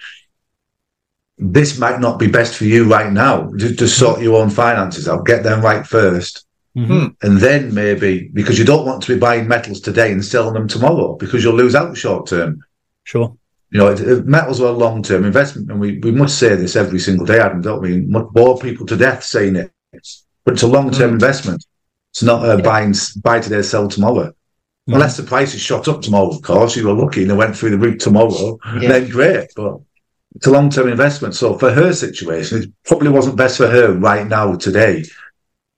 this 1.38 1.78
might 1.78 2.00
not 2.00 2.18
be 2.18 2.28
best 2.28 2.56
for 2.56 2.64
you 2.66 2.90
right 2.90 3.12
now. 3.12 3.52
Just, 3.56 3.78
just 3.78 4.00
sort 4.00 4.22
your 4.22 4.42
own 4.42 4.50
finances 4.50 5.08
out, 5.08 5.28
get 5.28 5.44
them 5.44 5.62
right 5.62 5.86
first, 5.86 6.46
Mhm. 6.78 7.16
And 7.22 7.38
then 7.40 7.74
maybe 7.74 8.30
because 8.34 8.58
you 8.60 8.66
don't 8.66 8.86
want 8.86 9.02
to 9.04 9.14
be 9.14 9.20
buying 9.20 9.48
metals 9.48 9.82
today 9.82 10.12
and 10.12 10.24
selling 10.24 10.54
them 10.54 10.68
tomorrow 10.68 11.16
because 11.16 11.44
you'll 11.44 11.56
lose 11.56 11.76
out 11.76 11.98
short 11.98 12.28
term. 12.28 12.64
Sure. 13.04 13.36
You 13.72 13.80
know, 13.80 13.88
it, 13.88 14.00
it- 14.00 14.26
metals 14.26 14.60
are 14.62 14.68
a 14.68 14.72
long 14.72 15.04
term 15.04 15.24
investment, 15.26 15.70
and 15.70 15.80
we, 15.80 16.00
we 16.00 16.12
must 16.12 16.40
say 16.40 16.56
this 16.56 16.76
every 16.76 17.00
single 17.00 17.26
day, 17.26 17.40
Adam, 17.40 17.62
don't 17.62 17.82
we? 17.82 18.00
Bore 18.02 18.58
people 18.58 18.86
to 18.88 18.98
death 18.98 19.24
saying 19.24 19.56
it, 19.56 19.72
but 20.44 20.54
it's 20.56 20.64
a 20.64 20.68
long 20.68 20.92
term 20.92 21.12
Mm. 21.12 21.14
investment. 21.14 21.66
It's 22.12 22.24
not 22.24 22.48
a 22.50 22.62
buying 22.62 22.96
buy 23.24 23.40
today, 23.40 23.62
sell 23.62 23.88
tomorrow. 23.88 24.34
Mm. 24.90 24.94
Unless 24.96 25.18
the 25.18 25.24
price 25.24 25.54
is 25.54 25.62
shot 25.62 25.88
up 25.88 26.02
tomorrow, 26.02 26.30
of 26.30 26.42
course, 26.42 26.76
you 26.76 26.88
were 26.88 26.94
lucky 26.94 27.22
and 27.22 27.32
it 27.32 27.36
went 27.36 27.56
through 27.56 27.70
the 27.70 27.78
roof 27.78 28.00
tomorrow, 28.00 28.58
Yeah. 28.82 28.90
then 28.90 29.10
great. 29.10 29.50
But 29.56 29.78
it's 30.36 30.48
a 30.48 30.52
long 30.52 30.72
term 30.72 30.88
investment. 30.90 31.36
So 31.36 31.56
for 31.60 31.72
her 31.72 31.94
situation, 31.94 32.64
it 32.64 32.70
probably 32.86 33.10
wasn't 33.10 33.36
best 33.36 33.58
for 33.58 33.68
her 33.68 33.92
right 33.94 34.28
now, 34.28 34.56
today. 34.56 35.04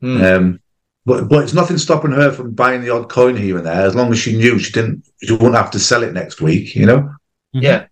Mm. 0.01 0.23
Um, 0.37 0.59
but 1.05 1.27
but 1.27 1.43
it's 1.43 1.53
nothing 1.53 1.77
stopping 1.77 2.11
her 2.11 2.31
from 2.31 2.51
buying 2.51 2.81
the 2.81 2.91
odd 2.91 3.09
coin 3.09 3.35
here 3.35 3.57
and 3.57 3.65
there, 3.65 3.85
as 3.85 3.95
long 3.95 4.11
as 4.13 4.19
she 4.19 4.37
knew 4.37 4.57
she 4.59 4.71
didn't, 4.71 5.03
she 5.21 5.33
wouldn't 5.33 5.55
have 5.55 5.71
to 5.71 5.79
sell 5.79 6.03
it 6.03 6.13
next 6.13 6.39
week, 6.39 6.75
you 6.75 6.85
know. 6.85 7.13
Yeah. 7.53 7.85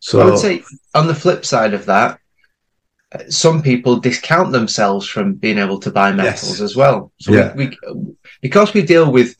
So 0.00 0.20
I 0.20 0.24
would 0.26 0.38
say 0.38 0.62
on 0.94 1.06
the 1.06 1.14
flip 1.14 1.44
side 1.44 1.74
of 1.74 1.86
that, 1.86 2.20
uh, 3.12 3.28
some 3.28 3.62
people 3.62 3.96
discount 3.96 4.52
themselves 4.52 5.08
from 5.08 5.34
being 5.34 5.58
able 5.58 5.80
to 5.80 5.90
buy 5.90 6.12
metals 6.12 6.60
Yes. 6.60 6.60
as 6.60 6.76
well. 6.76 7.12
So 7.20 7.32
Yeah. 7.32 7.54
we, 7.54 7.76
we, 7.94 8.14
because 8.40 8.74
we 8.74 8.82
deal 8.82 9.10
with, 9.10 9.34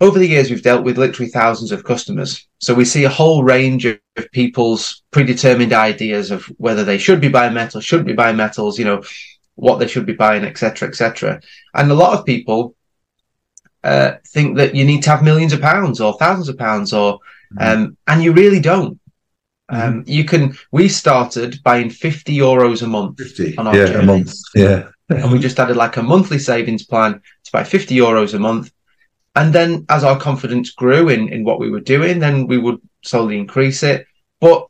over 0.00 0.18
the 0.18 0.26
years, 0.26 0.50
we've 0.50 0.62
dealt 0.62 0.84
with 0.84 0.98
literally 0.98 1.30
thousands 1.30 1.72
of 1.72 1.84
customers. 1.84 2.46
So 2.58 2.74
we 2.74 2.84
see 2.84 3.04
a 3.04 3.08
whole 3.08 3.44
range 3.44 3.84
of, 3.86 3.98
of 4.16 4.30
people's 4.32 5.02
predetermined 5.10 5.72
ideas 5.72 6.30
of 6.30 6.44
whether 6.58 6.84
they 6.84 6.98
should 6.98 7.20
be 7.20 7.28
buying 7.28 7.54
metals, 7.54 7.84
shouldn't 7.84 8.08
be 8.08 8.14
buying 8.14 8.36
metals, 8.36 8.78
you 8.78 8.84
know, 8.84 9.02
what 9.54 9.78
they 9.78 9.86
should 9.86 10.06
be 10.06 10.12
buying, 10.12 10.44
etc., 10.44 10.88
etc. 10.88 11.40
And 11.74 11.90
a 11.90 11.94
lot 11.94 12.18
of 12.18 12.26
people 12.26 12.74
uh, 13.84 14.12
think 14.28 14.56
that 14.56 14.74
you 14.74 14.84
need 14.84 15.02
to 15.04 15.10
have 15.10 15.22
millions 15.22 15.52
of 15.52 15.60
pounds 15.60 16.00
or 16.00 16.14
thousands 16.14 16.48
of 16.48 16.58
pounds, 16.58 16.92
or 16.92 17.20
um, 17.58 17.96
and 18.06 18.22
you 18.22 18.32
really 18.32 18.60
don't. 18.60 18.98
Um, 19.68 20.04
you 20.06 20.24
can. 20.24 20.56
We 20.70 20.88
started 20.88 21.58
buying 21.64 21.88
fifty 21.90 22.36
euros 22.36 22.82
a 22.82 22.86
month, 22.86 23.18
fifty, 23.18 23.56
on 23.56 23.66
our 23.66 23.76
yeah, 23.76 23.86
journey. 23.86 24.02
a 24.02 24.06
month, 24.06 24.34
yeah. 24.54 24.88
and 25.08 25.32
we 25.32 25.38
just 25.38 25.58
added 25.58 25.76
like 25.76 25.96
a 25.96 26.02
monthly 26.02 26.38
savings 26.38 26.84
plan 26.84 27.20
to 27.44 27.52
buy 27.52 27.64
fifty 27.64 27.96
euros 27.96 28.34
a 28.34 28.38
month. 28.38 28.70
And 29.34 29.52
then, 29.52 29.86
as 29.88 30.04
our 30.04 30.18
confidence 30.20 30.70
grew 30.72 31.08
in 31.08 31.28
in 31.28 31.44
what 31.44 31.58
we 31.58 31.70
were 31.70 31.80
doing, 31.80 32.18
then 32.18 32.46
we 32.46 32.58
would 32.58 32.80
slowly 33.02 33.38
increase 33.38 33.82
it. 33.82 34.06
But 34.40 34.66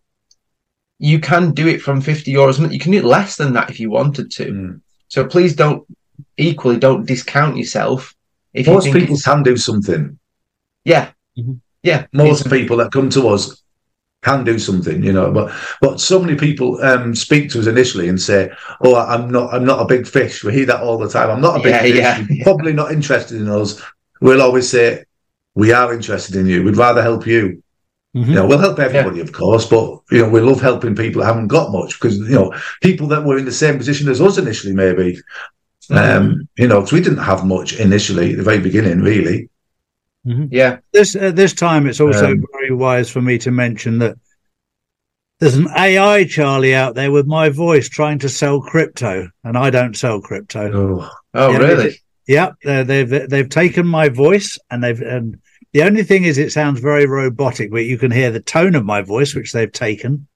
you 0.98 1.18
can 1.18 1.52
do 1.52 1.66
it 1.66 1.82
from 1.82 2.00
fifty 2.00 2.32
euros 2.32 2.58
a 2.58 2.60
month. 2.60 2.72
You 2.72 2.78
can 2.78 2.92
do 2.92 2.98
it 2.98 3.04
less 3.04 3.36
than 3.36 3.54
that 3.54 3.70
if 3.70 3.80
you 3.80 3.90
wanted 3.90 4.30
to. 4.32 4.44
Mm. 4.52 4.80
So 5.08 5.26
please 5.26 5.56
don't 5.56 5.84
equally 6.36 6.78
don't 6.78 7.06
discount 7.06 7.56
yourself. 7.56 8.14
If 8.54 8.68
Most 8.68 8.86
you 8.86 8.92
think 8.92 9.02
people 9.04 9.16
it's- 9.16 9.24
can 9.24 9.42
do 9.42 9.56
something. 9.56 10.18
yeah, 10.84 11.10
Mhm. 11.36 11.60
Yeah, 11.82 12.06
Most 12.12 12.48
people 12.50 12.76
that 12.78 12.92
come 12.92 13.10
to 13.10 13.28
us 13.28 13.62
can 14.22 14.44
do 14.44 14.58
something, 14.58 15.02
you 15.02 15.12
know. 15.12 15.32
But 15.32 15.52
but 15.80 16.00
so 16.00 16.20
many 16.20 16.36
people 16.36 16.80
um, 16.82 17.14
speak 17.14 17.50
to 17.50 17.58
us 17.60 17.66
initially 17.66 18.08
and 18.08 18.20
say, 18.20 18.50
"Oh, 18.82 18.94
I'm 18.94 19.30
not, 19.30 19.52
I'm 19.52 19.64
not 19.64 19.80
a 19.80 19.86
big 19.86 20.06
fish." 20.06 20.44
We 20.44 20.52
hear 20.52 20.66
that 20.66 20.80
all 20.80 20.96
the 20.98 21.08
time. 21.08 21.28
I'm 21.30 21.40
not 21.40 21.56
a 21.60 21.62
big 21.62 21.72
Yeah, 21.72 21.82
fish. 21.82 21.96
yeah, 21.96 22.26
yeah. 22.30 22.44
Probably 22.44 22.72
not 22.72 22.92
interested 22.92 23.40
in 23.40 23.48
us. 23.48 23.82
We'll 24.20 24.42
always 24.42 24.68
say, 24.68 25.04
"We 25.56 25.72
are 25.72 25.92
interested 25.92 26.36
in 26.36 26.46
you. 26.46 26.62
We'd 26.62 26.76
rather 26.76 27.02
help 27.02 27.26
you." 27.26 27.62
Mhm. 28.16 28.28
You 28.28 28.34
know, 28.34 28.46
we'll 28.46 28.58
help 28.58 28.78
everybody, 28.78 29.20
of 29.20 29.32
course, 29.32 29.64
but 29.66 29.98
you 30.10 30.18
know, 30.18 30.28
we 30.28 30.40
love 30.40 30.60
helping 30.60 30.94
people 30.94 31.20
that 31.22 31.26
haven't 31.28 31.48
got 31.48 31.72
much 31.72 31.98
because 31.98 32.18
you 32.18 32.28
know, 32.34 32.54
people 32.82 33.08
that 33.08 33.24
were 33.24 33.38
in 33.38 33.46
the 33.46 33.50
same 33.52 33.78
position 33.78 34.08
as 34.08 34.20
us 34.20 34.38
initially, 34.38 34.74
maybe. 34.74 35.18
Um, 35.90 36.46
you 36.56 36.68
know, 36.68 36.76
because 36.80 36.92
we 36.92 37.00
didn't 37.00 37.18
have 37.24 37.44
much 37.44 37.72
initially 37.80 38.30
at 38.32 38.36
the 38.36 38.42
very 38.44 38.60
beginning, 38.60 39.00
really. 39.00 39.48
Yeah, 40.24 40.78
This 40.92 41.16
at 41.16 41.36
this 41.36 41.52
time, 41.54 41.86
it's 41.86 42.00
also 42.00 42.32
Um, 42.32 42.44
very 42.52 42.72
wise 42.72 43.10
for 43.10 43.20
me 43.20 43.38
to 43.38 43.50
mention 43.50 43.98
that 43.98 44.16
there's 45.40 45.56
an 45.56 45.68
AI 45.76 46.24
Charlie 46.24 46.74
out 46.74 46.94
there 46.94 47.10
with 47.10 47.26
my 47.26 47.48
voice 47.48 47.88
trying 47.88 48.20
to 48.20 48.28
sell 48.28 48.60
crypto, 48.60 49.28
and 49.42 49.58
I 49.58 49.70
don't 49.70 49.96
sell 49.96 50.20
crypto. 50.20 50.70
Oh, 50.72 51.10
oh 51.34 51.52
Yeah, 51.52 51.58
really? 51.58 51.96
Yep, 52.28 52.54
uh, 52.64 52.84
they've 52.84 53.28
they've 53.28 53.48
taken 53.48 53.86
my 53.86 54.08
voice, 54.08 54.56
and 54.70 54.84
they've 54.84 55.00
and 55.00 55.38
the 55.72 55.82
only 55.82 56.04
thing 56.04 56.24
is 56.24 56.38
it 56.38 56.52
sounds 56.52 56.78
very 56.80 57.06
robotic, 57.06 57.72
but 57.72 57.84
you 57.86 57.98
can 57.98 58.12
hear 58.12 58.30
the 58.30 58.40
tone 58.40 58.76
of 58.76 58.84
my 58.84 59.02
voice, 59.02 59.34
which 59.34 59.52
they've 59.52 59.72
taken 59.72 60.28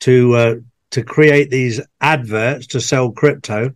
to 0.00 0.34
uh, 0.34 0.54
to 0.90 1.04
create 1.04 1.50
these 1.50 1.80
adverts 2.00 2.66
to 2.68 2.80
sell 2.80 3.12
crypto. 3.12 3.72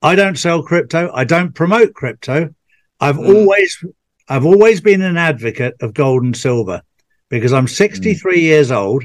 I 0.00 0.14
don't 0.14 0.38
sell 0.38 0.62
crypto. 0.62 1.10
I 1.12 1.24
don't 1.24 1.54
promote 1.54 1.92
crypto. 1.92 2.54
I've 3.00 3.16
Mm. 3.16 3.34
always 3.34 3.84
I've 4.28 4.46
always 4.46 4.80
been 4.80 5.02
an 5.02 5.16
advocate 5.16 5.76
of 5.80 5.94
gold 5.94 6.22
and 6.22 6.36
silver 6.36 6.82
because 7.28 7.52
I'm 7.52 7.68
63 7.68 8.40
years 8.40 8.70
old, 8.70 9.04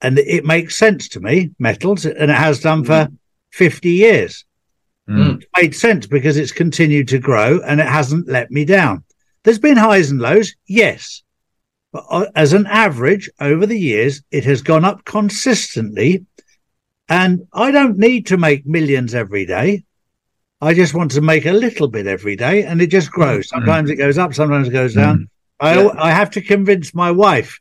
and 0.00 0.18
it 0.18 0.44
makes 0.44 0.76
sense 0.76 1.08
to 1.10 1.20
me 1.20 1.50
metals, 1.58 2.04
and 2.04 2.30
it 2.30 2.36
has 2.36 2.60
done 2.60 2.84
for 2.84 3.08
50 3.50 3.90
years 3.90 4.44
mm. 5.08 5.42
made 5.56 5.74
sense 5.74 6.06
because 6.06 6.36
it's 6.36 6.52
continued 6.52 7.08
to 7.08 7.18
grow 7.18 7.60
and 7.60 7.80
it 7.80 7.86
hasn't 7.86 8.28
let 8.28 8.50
me 8.50 8.64
down. 8.64 9.04
There's 9.42 9.58
been 9.58 9.76
highs 9.76 10.10
and 10.10 10.20
lows, 10.20 10.54
yes. 10.66 11.22
But 11.92 12.04
uh, 12.08 12.26
as 12.34 12.52
an 12.52 12.66
average 12.66 13.28
over 13.40 13.66
the 13.66 13.78
years, 13.78 14.22
it 14.30 14.44
has 14.44 14.62
gone 14.62 14.84
up 14.84 15.04
consistently. 15.04 16.26
And 17.08 17.46
I 17.52 17.70
don't 17.70 17.98
need 17.98 18.26
to 18.26 18.36
make 18.36 18.64
millions 18.64 19.14
every 19.14 19.44
day. 19.44 19.84
I 20.62 20.72
just 20.74 20.94
want 20.94 21.10
to 21.12 21.20
make 21.20 21.44
a 21.44 21.52
little 21.52 21.88
bit 21.88 22.06
every 22.06 22.36
day 22.36 22.62
and 22.64 22.80
it 22.80 22.86
just 22.86 23.10
grows. 23.10 23.48
Mm-hmm. 23.48 23.56
Sometimes 23.58 23.90
it 23.90 23.96
goes 23.96 24.16
up, 24.16 24.32
sometimes 24.32 24.68
it 24.68 24.72
goes 24.72 24.94
down. 24.94 25.28
Mm-hmm. 25.60 25.66
I, 25.66 25.82
Yeah. 25.82 25.90
I 25.98 26.10
have 26.12 26.30
to 26.30 26.40
convince 26.40 26.94
my 26.94 27.10
wife 27.10 27.60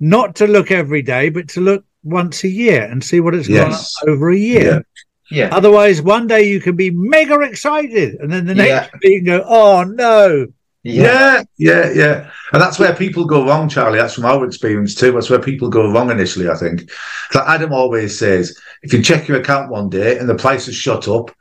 not 0.00 0.34
to 0.36 0.46
look 0.46 0.70
every 0.70 1.02
day, 1.02 1.28
but 1.30 1.48
to 1.50 1.60
look 1.60 1.84
once 2.02 2.44
a 2.44 2.48
year 2.48 2.82
and 2.82 3.02
see 3.02 3.20
what 3.20 3.34
it's 3.34 3.48
gone 3.48 3.72
up 3.72 3.80
over 4.08 4.30
a 4.30 4.36
year. 4.36 4.62
Yeah. 4.74 4.80
Yeah, 5.28 5.48
Otherwise, 5.50 6.00
one 6.02 6.28
day 6.28 6.48
you 6.48 6.60
can 6.60 6.76
be 6.76 6.90
mega 6.90 7.40
excited, 7.40 8.14
and 8.20 8.32
then 8.32 8.46
the 8.46 8.54
next 8.54 8.68
Yeah. 8.92 8.98
day 9.02 9.08
you 9.10 9.18
can 9.18 9.26
go, 9.26 9.44
"Oh 9.44 9.82
no!" 9.82 10.46
yeah, 10.84 11.02
Yeah, 11.02 11.42
yeah, 11.58 11.90
yeah. 11.92 12.30
And 12.52 12.62
that's 12.62 12.78
where 12.78 12.94
people 12.94 13.24
go 13.24 13.44
wrong, 13.44 13.68
Charlie. 13.68 13.98
That's 13.98 14.14
from 14.14 14.24
our 14.24 14.44
experience 14.44 14.94
too. 14.94 15.10
That's 15.10 15.28
where 15.28 15.40
people 15.40 15.68
go 15.68 15.90
wrong 15.90 16.12
initially, 16.12 16.48
I 16.48 16.54
think. 16.54 16.88
Like 17.34 17.48
Adam 17.48 17.72
always 17.72 18.16
says, 18.16 18.56
if 18.84 18.92
you 18.92 19.02
check 19.02 19.26
your 19.26 19.40
account 19.40 19.68
one 19.68 19.88
day 19.88 20.16
and 20.16 20.28
the 20.28 20.36
price 20.36 20.66
has 20.66 20.76
shot 20.76 21.08
up, 21.08 21.32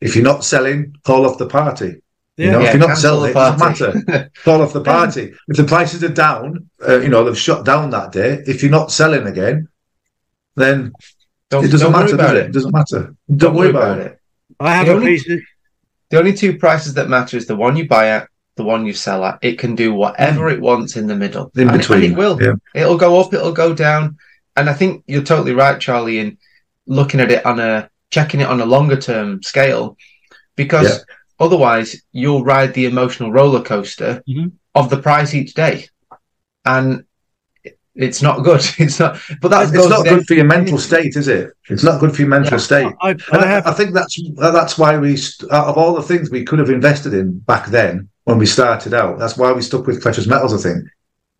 if 0.00 0.14
you're 0.14 0.24
not 0.24 0.44
selling, 0.44 0.94
call 1.04 1.26
off 1.26 1.38
the 1.38 1.46
party. 1.46 2.02
You 2.36 2.50
know, 2.50 2.60
Yeah, 2.60 2.66
if 2.68 2.74
you're 2.74 2.88
not 2.88 2.98
selling, 2.98 3.30
it 3.30 3.34
the 3.34 3.56
doesn't 3.56 4.08
matter. 4.08 4.30
Call 4.44 4.60
off 4.62 4.72
the 4.72 4.82
party. 4.82 5.32
If 5.46 5.56
the 5.56 5.62
prices 5.64 6.02
are 6.02 6.08
down, 6.08 6.68
uh, 6.86 6.98
you 7.00 7.08
know, 7.08 7.22
they've 7.22 7.38
shut 7.38 7.64
down 7.64 7.90
that 7.90 8.10
day. 8.10 8.42
If 8.44 8.60
you're 8.60 8.72
not 8.72 8.90
selling 8.90 9.28
again, 9.28 9.68
then 10.56 10.92
Don't, 11.50 11.64
it 11.64 11.68
doesn't 11.68 11.92
don't 11.92 12.00
matter, 12.02 12.14
about 12.16 12.32
does 12.32 12.36
it. 12.36 12.36
it? 12.38 12.46
It 12.46 12.52
doesn't 12.52 12.72
matter. 12.74 13.14
Don't, 13.36 13.54
worry 13.54 13.70
about 13.70 14.00
it. 14.00 14.18
I 14.58 14.74
have 14.74 14.86
The 14.86 14.92
a 14.92 14.96
only- 14.96 15.06
piece. 15.12 15.30
Of, 15.30 15.38
The 16.10 16.18
only 16.18 16.32
two 16.32 16.58
prices 16.58 16.94
that 16.94 17.08
matter 17.08 17.36
is 17.36 17.46
the 17.46 17.54
one 17.56 17.76
you 17.76 17.86
buy 17.86 18.08
at, 18.08 18.28
the 18.56 18.64
one 18.64 18.84
you 18.84 18.94
sell 18.94 19.24
at. 19.24 19.38
It 19.40 19.56
can 19.60 19.76
do 19.76 19.94
whatever 19.94 20.48
it 20.48 20.60
wants 20.60 20.96
in 20.96 21.06
the 21.06 21.14
middle. 21.14 21.52
In 21.54 21.68
And 21.68 21.76
it- 21.76 21.78
between. 21.78 22.02
and 22.02 22.12
it 22.14 22.16
will. 22.18 22.42
Yeah. 22.42 22.54
It'll 22.74 22.98
go 22.98 23.20
up, 23.20 23.32
it'll 23.32 23.52
go 23.52 23.74
down. 23.74 24.16
And 24.56 24.68
I 24.68 24.72
think 24.72 25.04
you're 25.06 25.22
totally 25.22 25.54
right, 25.54 25.80
Charlie, 25.80 26.18
in 26.18 26.38
looking 26.88 27.20
at 27.20 27.30
it 27.30 27.46
on 27.46 27.60
a 27.60 27.88
checking 28.16 28.40
it 28.42 28.48
on 28.54 28.60
a 28.60 28.66
longer 28.76 28.98
term 29.10 29.28
scale, 29.52 29.84
because 30.62 30.88
Yeah. 30.90 30.98
otherwise 31.46 31.88
you'll 32.20 32.44
ride 32.54 32.72
the 32.74 32.86
emotional 32.92 33.30
roller 33.38 33.62
coaster 33.72 34.12
Mhm. 34.32 34.52
of 34.80 34.84
the 34.90 35.00
price 35.08 35.30
each 35.40 35.52
day. 35.64 35.76
And 36.74 36.88
it's 38.06 38.22
not 38.26 38.36
good. 38.48 38.62
It's 38.84 38.98
not, 39.02 39.12
but 39.42 39.48
that's 39.52 39.70
It's 39.72 39.88
not 39.96 40.04
good 40.12 40.24
for 40.28 40.34
your 40.40 40.50
mental 40.56 40.78
state, 40.88 41.14
is 41.22 41.28
it? 41.38 41.46
It's 41.72 41.86
not 41.88 42.00
good 42.00 42.12
for 42.14 42.20
your 42.22 42.32
mental 42.38 42.58
state. 42.68 42.90
I, 43.08 43.10
I 43.32 43.38
I, 43.44 43.46
have. 43.54 43.64
I 43.72 43.74
think 43.78 43.90
that's 43.98 44.14
that's 44.56 44.74
why 44.80 44.92
we, 45.04 45.12
out 45.58 45.68
of 45.70 45.76
all 45.80 45.92
the 46.00 46.08
things 46.10 46.24
we 46.30 46.44
could 46.48 46.60
have 46.62 46.70
invested 46.80 47.12
in 47.20 47.26
back 47.52 47.64
then 47.78 47.92
when 48.28 48.38
we 48.42 48.46
started 48.58 48.92
out, 49.02 49.12
that's 49.20 49.36
why 49.40 49.50
we 49.52 49.62
stuck 49.62 49.84
with 49.88 50.02
precious 50.06 50.26
metals. 50.32 50.52
I 50.58 50.60
think 50.66 50.80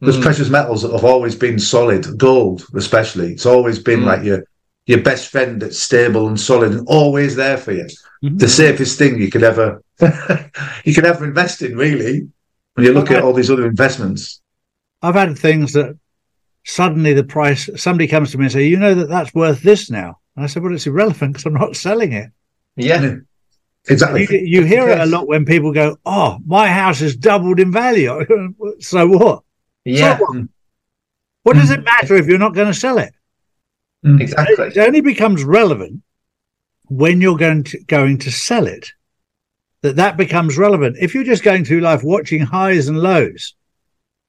because 0.00 0.18
Mm. 0.18 0.26
precious 0.28 0.50
metals 0.58 0.80
have 0.82 1.08
always 1.14 1.36
been 1.46 1.58
solid, 1.74 2.02
gold 2.28 2.58
especially. 2.82 3.28
It's 3.34 3.46
always 3.54 3.78
been 3.90 4.00
Mm. 4.02 4.08
like 4.12 4.22
your 4.28 4.40
your 4.86 5.02
best 5.02 5.30
friend 5.30 5.62
that's 5.62 5.78
stable 5.78 6.28
and 6.28 6.38
solid 6.38 6.72
and 6.72 6.86
always 6.86 7.36
there 7.36 7.56
for 7.56 7.72
you. 7.72 7.86
Mhm. 8.22 8.38
The 8.38 8.48
safest 8.48 8.98
thing 8.98 9.20
you 9.20 9.30
could 9.30 9.42
ever 9.42 9.82
you 10.84 10.94
could 10.94 11.06
ever 11.06 11.24
invest 11.24 11.62
in, 11.62 11.76
really. 11.76 12.28
When 12.74 12.84
you 12.84 12.92
look 12.92 13.10
at 13.10 13.22
all 13.22 13.32
these 13.32 13.50
other 13.50 13.66
investments, 13.66 14.40
I've 15.00 15.14
had 15.14 15.38
things 15.38 15.72
that 15.74 15.96
suddenly 16.64 17.12
the 17.12 17.22
price. 17.22 17.70
Somebody 17.76 18.08
comes 18.08 18.32
to 18.32 18.38
me 18.38 18.44
and 18.46 18.52
say, 18.52 18.66
"You 18.66 18.78
know 18.78 18.94
that 18.94 19.08
that's 19.08 19.32
worth 19.34 19.62
this 19.62 19.90
now." 19.90 20.18
And 20.34 20.44
I 20.44 20.48
said, 20.48 20.62
"Well, 20.62 20.74
it's 20.74 20.86
irrelevant 20.86 21.34
because 21.34 21.46
I'm 21.46 21.54
not 21.54 21.76
selling 21.86 22.12
it." 22.12 22.30
yeah. 22.76 23.16
exactly. 23.88 24.26
You, 24.28 24.60
you 24.60 24.64
hear 24.64 24.88
it 24.88 24.98
a 24.98 25.06
lot 25.06 25.28
when 25.28 25.44
people 25.44 25.72
go, 25.72 25.96
"Oh, 26.04 26.38
my 26.44 26.68
house 26.68 26.98
has 26.98 27.14
doubled 27.14 27.60
in 27.60 27.70
value." 27.70 28.26
so 28.80 29.06
what? 29.06 29.44
Yeah. 29.84 30.18
So 30.18 30.24
what? 30.24 30.48
What 31.44 31.56
does 31.56 31.70
it 31.70 31.84
matter 31.84 32.16
if 32.16 32.26
you're 32.26 32.38
not 32.38 32.54
going 32.54 32.72
to 32.72 32.78
sell 32.78 32.98
it? 32.98 33.14
Exactly. 34.04 34.66
It 34.66 34.76
only 34.78 35.00
becomes 35.00 35.44
relevant 35.44 36.02
when 36.88 37.20
you're 37.20 37.36
going 37.38 37.64
to 37.64 37.78
going 37.84 38.18
to 38.18 38.30
sell 38.30 38.66
it. 38.66 38.92
that 39.82 39.96
that 39.96 40.16
becomes 40.16 40.56
relevant. 40.56 40.96
If 40.98 41.14
you're 41.14 41.24
just 41.24 41.42
going 41.42 41.64
through 41.64 41.80
life 41.80 42.02
watching 42.02 42.40
highs 42.40 42.88
and 42.88 42.98
lows, 42.98 43.54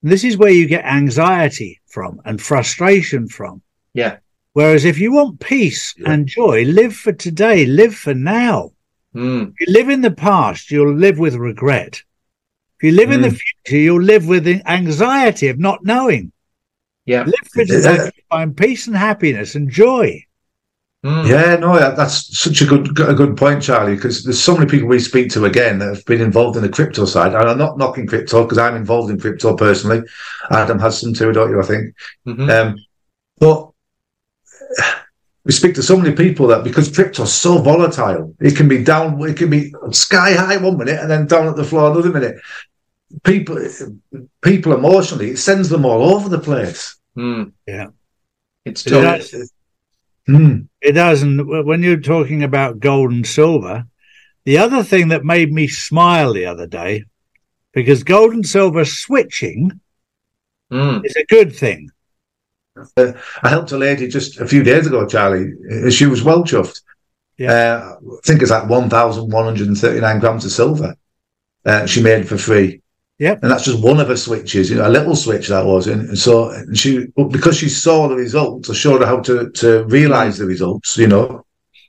this 0.02 0.22
is 0.22 0.36
where 0.36 0.50
you 0.52 0.66
get 0.66 0.84
anxiety 0.84 1.80
from 1.86 2.20
and 2.26 2.40
frustration 2.40 3.26
from. 3.26 3.62
Yeah. 3.94 4.18
Whereas 4.52 4.84
if 4.84 4.98
you 4.98 5.12
want 5.12 5.40
peace 5.40 5.94
Yeah. 5.96 6.10
and 6.12 6.26
joy, 6.26 6.64
live 6.64 6.94
for 6.94 7.12
today, 7.12 7.64
live 7.64 7.94
for 7.94 8.12
now. 8.14 8.72
Mm. 9.14 9.52
If 9.56 9.66
you 9.66 9.72
live 9.72 9.88
in 9.88 10.02
the 10.02 10.10
past, 10.10 10.70
you'll 10.70 10.94
live 10.94 11.18
with 11.18 11.34
regret. 11.36 12.02
If 12.78 12.82
you 12.86 12.92
live 12.92 13.10
in 13.10 13.22
the 13.22 13.28
Mm. 13.28 13.40
future, 13.64 13.80
you'll 13.82 14.02
live 14.02 14.26
with 14.26 14.46
anxiety 14.66 15.48
of 15.48 15.58
not 15.58 15.84
knowing. 15.84 16.32
Yeah. 17.06 17.22
Live 17.22 17.34
for 17.52 17.64
today, 17.64 18.10
find 18.30 18.56
peace 18.56 18.86
and 18.88 18.96
happiness 18.96 19.54
and 19.54 19.70
joy. 19.70 20.22
Mm. 21.04 21.28
Yeah, 21.28 21.56
no, 21.56 21.78
that- 21.78 21.96
that's 21.96 22.36
such 22.36 22.62
a 22.62 22.66
good 22.66 22.98
a 22.98 23.14
good 23.14 23.36
point, 23.36 23.62
Charlie. 23.62 23.94
Because 23.94 24.24
there's 24.24 24.42
so 24.42 24.54
many 24.56 24.68
people 24.68 24.88
we 24.88 24.98
speak 24.98 25.30
to 25.30 25.44
again 25.44 25.78
that 25.78 25.94
have 25.94 26.04
been 26.04 26.20
involved 26.20 26.56
in 26.56 26.62
the 26.62 26.68
crypto 26.68 27.04
side. 27.04 27.32
And 27.34 27.48
I'm 27.48 27.58
not 27.58 27.78
knocking 27.78 28.06
crypto 28.08 28.42
because 28.42 28.58
I'm 28.58 28.74
involved 28.74 29.10
in 29.10 29.20
crypto 29.20 29.54
personally. 29.56 30.02
Adam 30.50 30.80
has 30.80 31.00
some 31.00 31.14
too, 31.14 31.32
don't 31.32 31.50
you? 31.50 31.60
I 31.60 31.64
think. 31.64 31.94
Mhm. 32.26 32.50
Um, 32.50 32.76
but 33.38 33.70
we 35.44 35.52
speak 35.52 35.74
to 35.76 35.82
so 35.82 35.96
many 35.96 36.12
people 36.14 36.48
that 36.48 36.64
because 36.64 36.88
crypto's 36.90 37.32
so 37.32 37.58
volatile, 37.58 38.34
it 38.40 38.56
can 38.56 38.66
be 38.66 38.82
down, 38.82 39.20
it 39.28 39.36
can 39.36 39.48
be 39.48 39.72
sky 39.92 40.32
high 40.32 40.56
one 40.56 40.76
minute 40.76 40.98
and 40.98 41.08
then 41.08 41.26
down 41.26 41.46
at 41.46 41.54
the 41.54 41.62
floor 41.62 41.92
another 41.92 42.10
minute. 42.10 42.36
People, 43.24 43.58
people 44.42 44.72
emotionally, 44.74 45.30
it 45.30 45.38
sends 45.38 45.68
them 45.68 45.84
all 45.84 46.14
over 46.14 46.28
the 46.28 46.38
place. 46.40 46.96
Mm. 47.16 47.52
Yeah. 47.66 47.88
It's 48.64 48.84
It 48.86 48.90
does. 48.90 49.52
Hmm. 50.26 50.62
It 50.80 50.92
does. 50.92 51.22
And 51.22 51.46
when 51.66 51.82
you're 51.82 52.00
talking 52.00 52.42
about 52.42 52.80
gold 52.80 53.12
and 53.12 53.26
silver, 53.26 53.84
the 54.44 54.58
other 54.58 54.82
thing 54.82 55.08
that 55.08 55.24
made 55.24 55.52
me 55.52 55.68
smile 55.68 56.32
the 56.32 56.46
other 56.46 56.66
day, 56.66 57.04
because 57.72 58.02
gold 58.02 58.32
and 58.32 58.46
silver 58.46 58.84
switching 58.84 59.80
Mm. 60.72 61.06
is 61.06 61.14
a 61.14 61.24
good 61.26 61.54
thing. 61.54 61.90
I 62.96 63.14
helped 63.48 63.70
a 63.70 63.78
lady 63.78 64.08
just 64.08 64.40
a 64.40 64.46
few 64.48 64.64
days 64.64 64.86
ago, 64.88 65.06
Charlie. 65.06 65.52
uh, 65.70 65.90
She 65.90 66.06
was 66.06 66.24
well 66.24 66.42
chuffed. 66.42 66.80
Uh, 67.40 67.94
I 67.94 68.18
think 68.24 68.42
it's 68.42 68.50
like 68.50 68.68
1,139 68.68 70.18
grams 70.18 70.44
of 70.44 70.50
silver 70.50 70.96
uh, 71.64 71.86
she 71.86 72.02
made 72.02 72.26
for 72.28 72.36
free. 72.36 72.80
Yep. 73.18 73.42
And 73.42 73.50
that's 73.50 73.64
just 73.64 73.82
one 73.82 73.98
of 73.98 74.08
her 74.08 74.16
switches, 74.16 74.68
you 74.68 74.76
know, 74.76 74.86
a 74.86 74.90
little 74.90 75.16
switch 75.16 75.48
that 75.48 75.64
was. 75.64 75.86
And, 75.86 76.10
and 76.10 76.18
so 76.18 76.50
and 76.50 76.76
she, 76.76 77.06
because 77.16 77.56
she 77.56 77.68
saw 77.68 78.08
the 78.08 78.14
results, 78.16 78.68
I 78.68 78.74
showed 78.74 79.00
her 79.00 79.06
how 79.06 79.20
to, 79.20 79.50
to 79.50 79.84
realize 79.84 80.36
the 80.36 80.44
results, 80.44 80.98
you 80.98 81.06
know, 81.06 81.44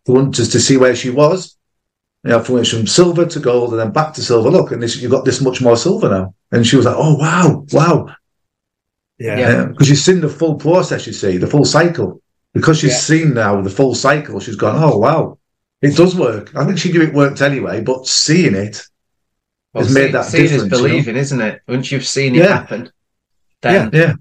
wanted 0.06 0.46
to 0.46 0.60
see 0.60 0.78
where 0.78 0.96
she 0.96 1.10
was. 1.10 1.58
You 2.24 2.32
know, 2.32 2.44
from, 2.44 2.64
from 2.66 2.88
silver 2.88 3.26
to 3.26 3.40
gold 3.40 3.72
and 3.72 3.80
then 3.80 3.92
back 3.92 4.14
to 4.14 4.22
silver. 4.22 4.50
Look, 4.50 4.72
and 4.72 4.82
this, 4.82 5.02
you've 5.02 5.12
got 5.12 5.26
this 5.26 5.42
much 5.42 5.62
more 5.62 5.78
silver 5.78 6.10
now. 6.10 6.34
And 6.52 6.66
she 6.66 6.76
was 6.78 6.86
like, 6.86 6.96
oh, 6.98 7.16
wow, 7.16 7.66
wow. 7.72 8.08
Yeah. 9.20 9.38
Yeah. 9.38 9.62
Um, 9.62 9.72
because 9.72 9.88
she's 9.88 10.04
seen 10.04 10.22
the 10.22 10.30
full 10.30 10.56
process, 10.56 11.08
you 11.08 11.14
see, 11.14 11.38
the 11.38 11.48
full 11.48 11.66
cycle. 11.66 12.22
Because 12.54 12.80
she's 12.80 12.92
Yeah. 12.92 12.98
seen 12.98 13.34
now 13.34 13.62
the 13.62 13.70
full 13.70 13.94
cycle, 13.96 14.40
she's 14.40 14.56
gone, 14.56 14.82
oh, 14.82 14.98
wow, 14.98 15.38
it 15.82 15.96
does 15.96 16.16
work. 16.16 16.56
I 16.56 16.66
think 16.66 16.80
she 16.80 16.92
knew 16.92 17.02
it 17.02 17.14
worked 17.14 17.42
anyway, 17.42 17.82
but 17.82 18.08
seeing 18.08 18.56
it, 18.56 18.82
Well, 19.78 19.86
has 19.86 19.94
made 19.94 20.14
that 20.14 20.26
seeing 20.26 20.46
is 20.46 20.52
difference, 20.52 20.72
you 20.72 20.78
know? 20.78 20.88
believing, 20.90 21.16
isn't 21.16 21.42
it? 21.42 21.62
Once 21.68 21.92
you've 21.92 22.06
seen 22.06 22.36
it 22.36 22.40
Yeah. 22.40 22.48
happen, 22.48 22.92
then 23.62 23.90
yeah, 23.94 24.14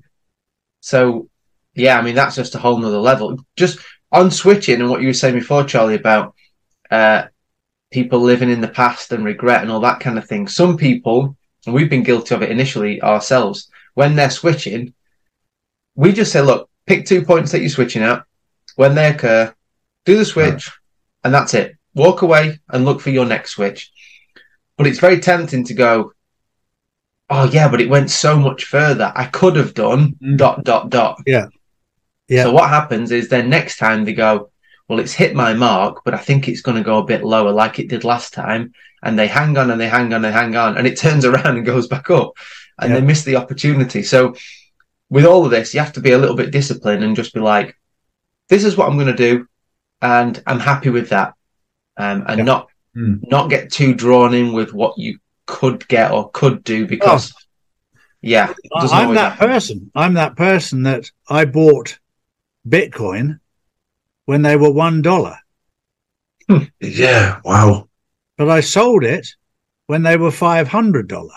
So, 0.81 1.29
yeah, 1.75 1.99
I 1.99 2.03
mean, 2.03 2.15
that's 2.15 2.37
just 2.37 2.55
a 2.55 2.59
whole 2.59 2.79
nother 2.79 2.99
level. 2.99 3.39
Just 3.57 3.79
on 4.13 4.31
switching 4.31 4.81
and 4.81 4.91
what 4.91 5.01
you 5.01 5.09
were 5.09 5.13
saying 5.15 5.35
before, 5.35 5.65
Charlie, 5.65 5.95
about 5.95 6.35
uh, 6.91 7.25
people 7.91 8.21
living 8.21 8.51
in 8.51 8.61
the 8.61 8.69
past 8.69 9.13
and 9.13 9.25
regret 9.25 9.63
and 9.63 9.71
all 9.71 9.81
that 9.81 10.01
kind 10.01 10.19
of 10.19 10.27
thing. 10.27 10.47
Some 10.47 10.77
people, 10.77 11.37
and 11.65 11.75
we've 11.75 11.91
been 11.91 12.03
guilty 12.03 12.35
of 12.35 12.43
it 12.43 12.51
initially 12.51 13.03
ourselves, 13.03 13.69
when 13.95 14.15
they're 14.15 14.31
switching, 14.31 14.95
we 15.95 16.13
just 16.13 16.33
say, 16.33 16.43
look, 16.43 16.69
pick 16.87 17.07
two 17.07 17.25
points 17.25 17.53
that 17.53 17.61
you're 17.61 17.69
switching 17.71 18.03
at. 18.03 18.25
When 18.77 18.95
they 18.95 19.09
occur, 19.09 19.55
do 20.05 20.19
the 20.19 20.25
switch, 20.25 20.71
and 21.25 21.33
that's 21.33 21.55
it. 21.55 21.77
Walk 21.95 22.21
away 22.23 22.61
and 22.69 22.85
look 22.85 23.01
for 23.01 23.11
your 23.11 23.25
next 23.25 23.53
switch. 23.53 23.91
But 24.77 24.87
it's 24.87 24.99
very 24.99 25.21
tempting 25.21 25.65
to 25.65 25.75
go, 25.75 26.13
oh, 27.31 27.45
yeah, 27.51 27.69
but 27.69 27.81
it 27.81 27.89
went 27.89 28.11
so 28.11 28.39
much 28.39 28.65
further. 28.65 29.13
I 29.15 29.25
could 29.27 29.57
have 29.57 29.75
done 29.75 30.15
Mm. 30.23 30.37
dot, 30.37 30.65
dot, 30.65 30.91
dot. 30.91 31.21
Yeah. 31.27 31.47
Yeah. 32.29 32.45
So 32.45 32.53
what 32.53 32.69
happens 32.69 33.11
is 33.13 33.29
then 33.29 33.49
next 33.49 33.79
time 33.79 34.05
they 34.05 34.13
go, 34.13 34.51
well, 34.89 35.01
it's 35.01 35.13
hit 35.13 35.35
my 35.35 35.53
mark, 35.55 36.03
but 36.05 36.15
I 36.15 36.19
think 36.19 36.47
it's 36.49 36.61
going 36.61 36.77
to 36.77 36.85
go 36.85 36.99
a 36.99 37.05
bit 37.05 37.25
lower 37.25 37.53
like 37.53 37.79
it 37.79 37.89
did 37.89 38.05
last 38.05 38.33
time. 38.35 38.73
And 39.03 39.19
they 39.19 39.27
hang 39.29 39.57
on 39.57 39.71
and 39.71 39.81
they 39.81 39.89
hang 39.89 40.13
on 40.13 40.25
and 40.25 40.35
hang 40.35 40.57
on 40.57 40.77
and 40.77 40.87
it 40.87 40.97
turns 40.99 41.25
around 41.27 41.57
and 41.57 41.65
goes 41.67 41.87
back 41.89 42.11
up 42.11 42.33
and 42.79 42.91
Yeah. 42.93 43.01
they 43.01 43.07
miss 43.07 43.23
the 43.25 43.37
opportunity. 43.37 44.03
So 44.03 44.35
with 45.11 45.25
all 45.25 45.45
of 45.45 45.51
this, 45.51 45.73
you 45.75 45.81
have 45.81 45.93
to 45.95 46.01
be 46.01 46.13
a 46.13 46.19
little 46.19 46.37
bit 46.37 46.51
disciplined 46.51 47.03
and 47.05 47.17
just 47.17 47.33
be 47.35 47.41
like, 47.41 47.77
this 48.49 48.65
is 48.65 48.77
what 48.77 48.89
I'm 48.89 48.97
going 48.97 49.07
to 49.09 49.15
do. 49.15 49.47
And 50.03 50.41
I'm 50.47 50.61
happy 50.61 50.91
with 50.91 51.09
that. 51.11 51.35
Um, 51.97 52.25
and 52.29 52.39
Yeah. 52.39 52.45
not, 52.45 52.69
Hmm. 52.97 53.17
not 53.31 53.51
get 53.51 53.71
too 53.71 53.93
drawn 53.93 54.33
in 54.33 54.55
with 54.55 54.73
what 54.73 54.97
you 54.97 55.19
could 55.45 55.87
get 55.87 56.13
or 56.13 56.31
could 56.31 56.65
do 56.65 56.87
because, 56.87 57.35
yeah, 58.23 58.55
I'm 58.75 59.13
that 59.15 59.33
happen. 59.33 59.49
person. 59.49 59.91
I'm 59.95 60.15
that 60.15 60.35
person 60.35 60.85
that 60.85 61.11
I 61.29 61.45
bought 61.45 61.99
Bitcoin 62.67 63.39
when 64.25 64.41
they 64.41 64.57
were 64.57 64.71
one 64.71 65.03
dollar, 65.03 65.37
yeah, 66.81 67.41
wow. 67.45 67.87
but 68.39 68.49
I 68.49 68.61
sold 68.61 69.05
it 69.05 69.29
when 69.89 70.03
they 70.03 70.17
were 70.17 70.31
five 70.31 70.67
hundred 70.67 71.07
dollar. 71.07 71.35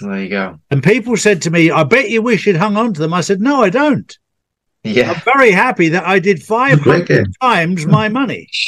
There 0.00 0.20
you 0.20 0.28
go. 0.28 0.58
And 0.72 0.82
people 0.82 1.16
said 1.16 1.42
to 1.42 1.50
me, 1.52 1.70
"I 1.70 1.84
bet 1.84 2.10
you 2.10 2.22
wish 2.22 2.44
you'd 2.44 2.56
hung 2.56 2.76
on 2.76 2.92
to 2.94 3.00
them." 3.00 3.14
I 3.14 3.20
said, 3.20 3.40
"No, 3.40 3.62
I 3.62 3.70
don't. 3.70 4.18
Yeah. 4.82 5.12
I'm 5.12 5.20
very 5.20 5.52
happy 5.52 5.90
that 5.90 6.04
I 6.04 6.18
did 6.18 6.42
five 6.42 6.80
Great 6.80 7.08
hundred 7.08 7.24
game. 7.26 7.32
times 7.40 7.86
my 7.86 8.08
money. 8.08 8.48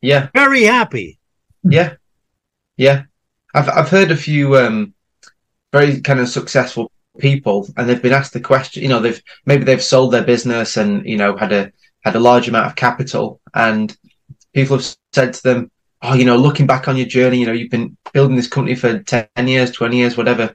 Yeah. 0.00 0.28
Very 0.34 0.64
happy." 0.64 1.18
Yeah, 1.62 1.94
yeah. 2.76 3.04
I've 3.54 3.68
I've 3.68 3.88
heard 3.88 4.10
a 4.10 4.16
few 4.16 4.56
um, 4.56 4.94
very 5.72 6.00
kind 6.00 6.20
of 6.20 6.28
successful 6.28 6.90
people, 7.18 7.68
and 7.76 7.88
they've 7.88 8.02
been 8.02 8.12
asked 8.12 8.32
the 8.32 8.40
question. 8.40 8.82
You 8.82 8.88
know, 8.88 9.00
they've 9.00 9.22
maybe 9.46 9.64
they've 9.64 9.82
sold 9.82 10.12
their 10.12 10.24
business 10.24 10.76
and 10.76 11.04
you 11.06 11.16
know 11.16 11.36
had 11.36 11.52
a 11.52 11.72
had 12.00 12.16
a 12.16 12.20
large 12.20 12.48
amount 12.48 12.66
of 12.66 12.76
capital, 12.76 13.40
and 13.54 13.96
people 14.54 14.76
have 14.76 14.96
said 15.12 15.34
to 15.34 15.42
them, 15.42 15.70
"Oh, 16.02 16.14
you 16.14 16.24
know, 16.24 16.36
looking 16.36 16.66
back 16.66 16.88
on 16.88 16.96
your 16.96 17.06
journey, 17.06 17.38
you 17.38 17.46
know, 17.46 17.52
you've 17.52 17.70
been 17.70 17.96
building 18.12 18.36
this 18.36 18.48
company 18.48 18.76
for 18.76 19.00
ten 19.00 19.28
years, 19.46 19.70
twenty 19.70 19.98
years, 19.98 20.16
whatever. 20.16 20.54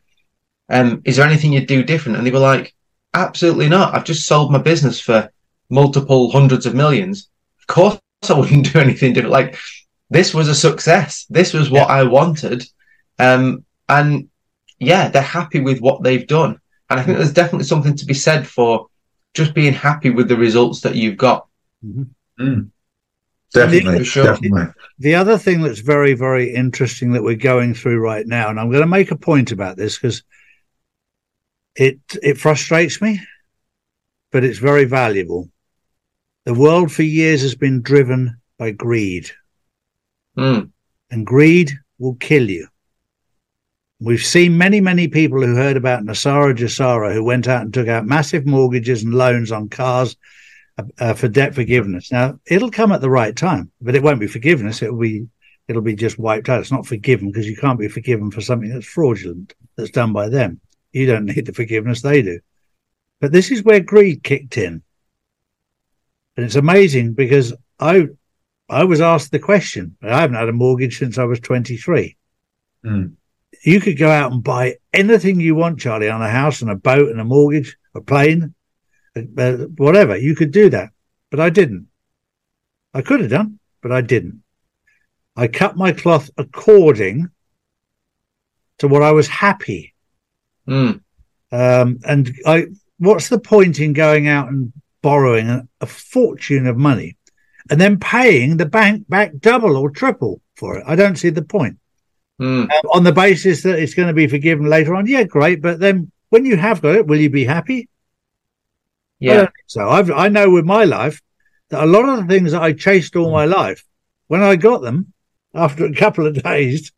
Um, 0.70 1.02
is 1.06 1.18
there 1.18 1.28
anything 1.28 1.54
you'd 1.54 1.68
do 1.68 1.84
different?" 1.84 2.18
And 2.18 2.26
they 2.26 2.32
were 2.32 2.40
like, 2.40 2.74
"Absolutely 3.14 3.70
not. 3.70 3.94
I've 3.94 4.06
just 4.06 4.26
sold 4.26 4.52
my 4.52 4.58
business 4.58 5.00
for 5.00 5.30
multiple 5.70 6.32
hundreds 6.32 6.66
of 6.66 6.74
millions. 6.74 7.30
Of 7.60 7.68
course, 7.68 8.00
I 8.30 8.40
wouldn't 8.40 8.72
do 8.72 8.80
anything 8.80 9.14
different. 9.14 9.32
Like." 9.32 9.58
this 10.10 10.34
was 10.34 10.48
a 10.48 10.56
success. 10.56 11.26
This 11.30 11.54
was 11.54 11.70
what 11.70 11.90
I 11.90 12.04
wanted. 12.04 12.64
Um, 13.18 13.66
and 13.90 14.30
yeah, 14.80 15.10
they're 15.10 15.22
happy 15.22 15.60
with 15.60 15.80
what 15.80 16.04
they've 16.04 16.28
done. 16.28 16.60
And 16.90 17.00
I 17.00 17.04
think 17.04 17.18
there's 17.18 17.34
definitely 17.34 17.66
something 17.66 17.96
to 17.96 18.06
be 18.06 18.14
said 18.14 18.48
for 18.48 18.88
just 19.34 19.54
being 19.54 19.74
happy 19.74 20.12
with 20.12 20.28
the 20.28 20.38
results 20.38 20.82
that 20.82 20.96
you've 20.96 21.18
got. 21.18 21.48
Mm. 21.84 22.70
Definitely, 23.52 24.00
For 24.00 24.06
sure. 24.06 24.24
definitely. 24.26 24.74
The 25.00 25.16
other 25.16 25.38
thing 25.38 25.62
that's 25.62 25.80
very, 25.80 26.14
very 26.14 26.54
interesting 26.54 27.14
that 27.14 27.24
we're 27.24 27.36
going 27.36 27.74
through 27.74 28.00
right 28.00 28.26
now, 28.26 28.50
and 28.50 28.60
I'm 28.60 28.70
going 28.70 28.82
to 28.82 28.88
make 28.88 29.12
a 29.12 29.18
point 29.18 29.52
about 29.52 29.78
this 29.78 29.98
because 29.98 30.24
it 31.76 32.00
it 32.22 32.38
frustrates 32.38 33.02
me, 33.02 33.22
but 34.32 34.44
it's 34.44 34.60
very 34.60 34.86
valuable. 34.86 35.50
The 36.46 36.54
world 36.54 36.92
for 36.92 37.02
years 37.04 37.42
has 37.42 37.56
been 37.56 37.82
driven 37.82 38.40
by 38.58 38.72
greed, 38.72 39.30
Mm, 40.38 40.72
and 41.10 41.26
greed 41.26 41.72
will 41.98 42.16
kill 42.16 42.50
you. 42.50 42.68
We've 44.00 44.24
seen 44.24 44.58
many, 44.58 44.82
many 44.82 45.08
people 45.08 45.42
who 45.42 45.56
heard 45.56 45.78
about 45.78 46.04
NESARA 46.04 46.56
GESARA 46.56 47.14
who 47.14 47.24
went 47.24 47.48
out 47.48 47.62
and 47.62 47.74
took 47.74 47.88
out 47.88 48.06
massive 48.06 48.46
mortgages 48.46 49.04
and 49.04 49.14
loans 49.14 49.52
on 49.52 49.70
cars 49.70 50.18
uh, 51.00 51.14
for 51.14 51.28
debt 51.30 51.56
forgiveness. 51.56 52.12
Now, 52.12 52.40
it'll 52.46 52.70
come 52.70 52.92
at 52.92 53.02
the 53.02 53.10
right 53.10 53.36
time, 53.36 53.72
but 53.82 53.96
it 53.96 54.04
won't 54.04 54.20
be 54.20 54.28
forgiveness. 54.28 54.82
It'll 54.82 55.00
be 55.00 55.28
it'll 55.68 55.82
be 55.82 55.96
just 55.96 56.20
wiped 56.20 56.50
out. 56.50 56.60
It's 56.60 56.72
not 56.72 56.86
forgiven 56.86 57.32
because 57.32 57.48
you 57.48 57.56
can't 57.56 57.80
be 57.80 57.88
forgiven 57.88 58.30
for 58.30 58.42
something 58.42 58.70
that's 58.70 58.86
fraudulent 58.86 59.56
that's 59.78 59.90
done 59.90 60.14
by 60.14 60.30
them. 60.30 60.60
You 60.92 61.08
don't 61.08 61.26
need 61.26 61.48
the 61.48 61.54
forgiveness 61.54 62.02
they 62.02 62.22
do. 62.22 62.40
But 63.20 63.32
this 63.32 63.50
is 63.50 63.64
where 63.64 63.80
greed 63.80 64.24
kicked 64.24 64.58
in. 64.58 64.84
And 66.36 66.46
it's 66.46 66.56
amazing 66.56 67.14
because 67.14 67.54
I 67.80 68.08
I 68.70 68.84
was 68.84 69.02
asked 69.02 69.32
the 69.32 69.40
question. 69.40 69.96
I 70.02 70.22
haven't 70.22 70.38
had 70.38 70.50
a 70.50 70.54
mortgage 70.54 70.98
since 70.98 71.18
I 71.18 71.24
was 71.24 71.40
23. 71.40 72.18
Mm. 72.84 73.14
You 73.64 73.80
could 73.80 73.98
go 73.98 74.10
out 74.10 74.32
and 74.32 74.44
buy 74.44 74.78
anything 74.92 75.40
you 75.40 75.56
want, 75.56 75.80
Charlie, 75.80 76.10
on 76.10 76.22
a 76.22 76.30
house 76.30 76.62
and 76.62 76.72
a 76.72 76.76
boat 76.76 77.10
and 77.10 77.22
a 77.22 77.24
mortgage, 77.24 77.78
a 77.94 78.02
plane, 78.02 78.54
uh, 79.16 79.52
whatever. 79.78 80.18
You 80.18 80.36
could 80.36 80.52
do 80.52 80.70
that. 80.72 80.90
But 81.30 81.40
I 81.40 81.50
didn't. 81.50 81.88
I 82.94 83.02
could 83.02 83.22
have 83.22 83.30
done, 83.30 83.60
but 83.82 83.92
I 83.92 84.02
didn't. 84.02 84.42
I 85.36 85.48
cut 85.48 85.76
my 85.76 85.92
cloth 85.92 86.30
according 86.38 87.30
to 88.80 88.88
what 88.88 89.04
I 89.04 89.12
was 89.12 89.28
happy. 89.28 89.94
Mm. 90.68 91.02
Um, 91.52 92.00
and 92.06 92.34
I, 92.46 92.68
what's 92.98 93.30
the 93.30 93.40
point 93.40 93.80
in 93.80 93.94
going 93.94 94.28
out 94.28 94.50
and 94.50 94.74
borrowing 95.06 95.70
a, 95.82 95.86
fortune 95.86 96.66
of 96.66 96.78
money 96.78 97.16
and 97.70 97.80
then 97.80 98.00
paying 98.00 98.58
the 98.58 98.66
bank 98.66 99.08
back 99.08 99.38
double 99.38 99.78
or 99.78 99.92
triple 99.92 100.42
for 100.56 100.80
it? 100.80 100.84
I 100.88 100.96
don't 100.96 101.16
see 101.16 101.30
the 101.30 101.44
point. 101.44 101.78
Mm. 102.42 102.64
Um, 102.64 102.90
on 102.92 103.04
the 103.04 103.12
basis 103.12 103.62
that 103.62 103.78
it's 103.78 103.94
going 103.94 104.08
to 104.08 104.16
be 104.16 104.26
forgiven 104.26 104.66
later 104.66 104.96
on. 104.96 105.06
Yeah, 105.06 105.24
great. 105.24 105.62
But 105.62 105.80
then 105.80 106.12
when 106.30 106.44
you 106.44 106.58
have 106.58 106.82
got 106.82 106.96
it, 106.96 107.06
will 107.06 107.20
you 107.20 107.30
be 107.30 107.46
happy? 107.46 107.88
Yeah. 109.20 109.50
so 109.68 109.88
I've, 109.88 110.10
I 110.10 110.28
know 110.30 110.50
with 110.50 110.66
my 110.66 110.86
life 110.86 111.22
that 111.70 111.84
a 111.84 111.86
lot 111.86 112.10
of 112.10 112.18
the 112.18 112.34
things 112.34 112.52
that 112.54 112.64
I 112.64 112.74
chased 112.74 113.16
all 113.16 113.32
my 113.32 113.46
life, 113.46 113.86
when 114.26 114.42
I 114.42 114.56
got 114.56 114.82
them 114.82 115.14
after 115.54 115.86
a 115.86 115.94
couple 115.94 116.26
of 116.26 116.42
days, 116.44 116.92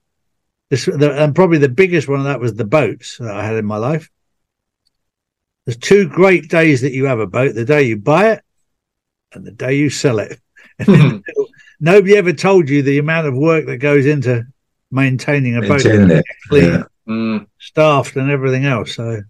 this, 0.70 0.86
the, 0.86 1.12
and 1.12 1.36
probably 1.36 1.58
the 1.58 1.68
biggest 1.68 2.08
one 2.08 2.20
of 2.20 2.26
that 2.26 2.40
was 2.40 2.54
the 2.54 2.64
boats 2.64 3.18
that 3.18 3.36
I 3.36 3.44
had 3.44 3.58
in 3.58 3.66
my 3.66 3.78
life. 3.78 4.10
There's 5.68 5.76
two 5.78 6.08
great 6.08 6.50
days 6.50 6.80
that 6.82 6.94
you 6.94 7.06
have 7.06 7.20
a 7.20 7.28
boat: 7.28 7.54
the 7.54 7.66
day 7.66 7.84
you 7.84 7.98
buy 7.98 8.32
it 8.32 8.42
and 9.34 9.46
the 9.46 9.52
day 9.52 9.76
you 9.76 9.90
sell 9.90 10.18
it. 10.20 10.40
And 10.80 10.88
in 10.90 10.94
the 11.00 11.24
middle, 11.28 11.48
nobody 11.80 12.16
ever 12.16 12.32
told 12.34 12.70
you 12.70 12.82
the 12.84 13.00
amount 13.00 13.28
of 13.28 13.36
work 13.36 13.66
that 13.66 13.78
goes 13.78 14.06
into 14.06 14.46
maintaining 14.92 15.58
a 15.58 15.62
Maintaining 15.62 16.08
boat, 16.08 16.18
it. 16.20 16.26
clean, 16.48 16.64
Yeah. 16.72 16.84
Mm. 17.08 17.48
staffed, 17.60 18.16
and 18.16 18.30
everything 18.32 18.66
else. 18.66 18.96
So 18.96 19.22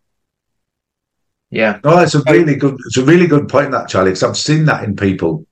Yeah. 1.50 1.80
No, 1.84 1.98
it's 2.00 2.16
a 2.16 2.22
really 2.30 2.56
good. 2.56 2.76
It's 2.86 2.98
a 2.98 3.04
really 3.06 3.28
good 3.28 3.48
point 3.48 3.72
that 3.72 3.88
Charlie, 3.90 4.12
because 4.12 4.24
I've 4.24 4.38
seen 4.38 4.66
that 4.66 4.84
in 4.84 4.96
people, 4.96 5.48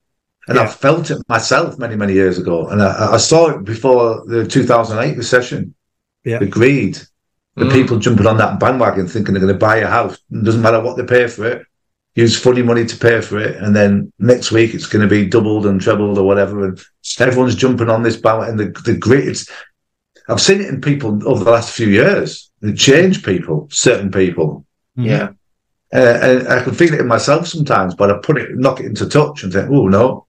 and 0.47 0.57
Yeah. 0.57 0.63
I've 0.63 0.75
felt 0.75 1.09
it 1.11 1.17
myself 1.29 1.79
many, 1.79 1.95
many 1.95 2.13
years 2.13 2.37
ago, 2.37 2.67
and 2.67 2.81
I, 2.81 3.13
I 3.13 3.17
saw 3.17 3.49
it 3.51 3.63
before 3.63 4.23
the 4.27 4.45
2008 4.45 5.17
recession. 5.17 5.73
Yeah. 6.25 6.39
the 6.39 6.47
greed, 6.47 6.99
the 7.55 7.65
Mm. 7.65 7.71
people 7.71 7.97
jumping 7.99 8.27
on 8.27 8.37
that 8.37 8.59
bandwagon, 8.59 9.07
thinking 9.07 9.33
they're 9.33 9.41
going 9.41 9.53
to 9.53 9.59
buy 9.59 9.77
a 9.77 9.87
house. 9.87 10.17
It 10.31 10.43
doesn't 10.43 10.61
matter 10.61 10.81
what 10.81 10.97
they 10.97 11.03
pay 11.05 11.27
for 11.27 11.45
it. 11.45 11.65
Use 12.15 12.39
funny 12.39 12.61
money 12.61 12.85
to 12.85 12.97
pay 12.97 13.19
for 13.21 13.39
it, 13.39 13.57
and 13.57 13.75
then 13.75 14.11
next 14.19 14.51
week 14.51 14.73
it's 14.73 14.87
going 14.87 15.01
to 15.01 15.07
be 15.15 15.25
doubled 15.27 15.65
and 15.65 15.81
trebled 15.81 16.17
or 16.17 16.23
whatever. 16.25 16.65
And 16.65 16.81
everyone's 17.19 17.55
jumping 17.55 17.89
on 17.89 18.03
this 18.03 18.15
bandwagon. 18.17 18.59
And 18.59 18.75
the 18.75 18.81
the 18.81 18.97
greed. 18.97 19.27
It's, 19.27 19.49
I've 20.29 20.41
seen 20.41 20.61
it 20.61 20.67
in 20.69 20.81
people 20.81 21.19
over 21.27 21.43
the 21.43 21.51
last 21.51 21.71
few 21.75 21.87
years. 21.87 22.49
It 22.61 22.77
changed 22.77 23.23
people, 23.25 23.67
certain 23.71 24.11
people. 24.11 24.65
Yeah. 24.95 25.29
Uh, 25.93 26.17
and 26.21 26.47
I 26.47 26.63
can 26.63 26.73
feel 26.73 26.93
it 26.93 26.99
in 26.99 27.07
myself 27.07 27.47
sometimes, 27.47 27.93
but 27.95 28.09
I 28.11 28.17
put 28.17 28.37
it, 28.37 28.49
knock 28.57 28.79
it 28.79 28.87
into 28.87 29.07
touch 29.07 29.43
and 29.43 29.53
think, 29.53 29.69
oh, 29.69 29.87
no. 29.87 30.25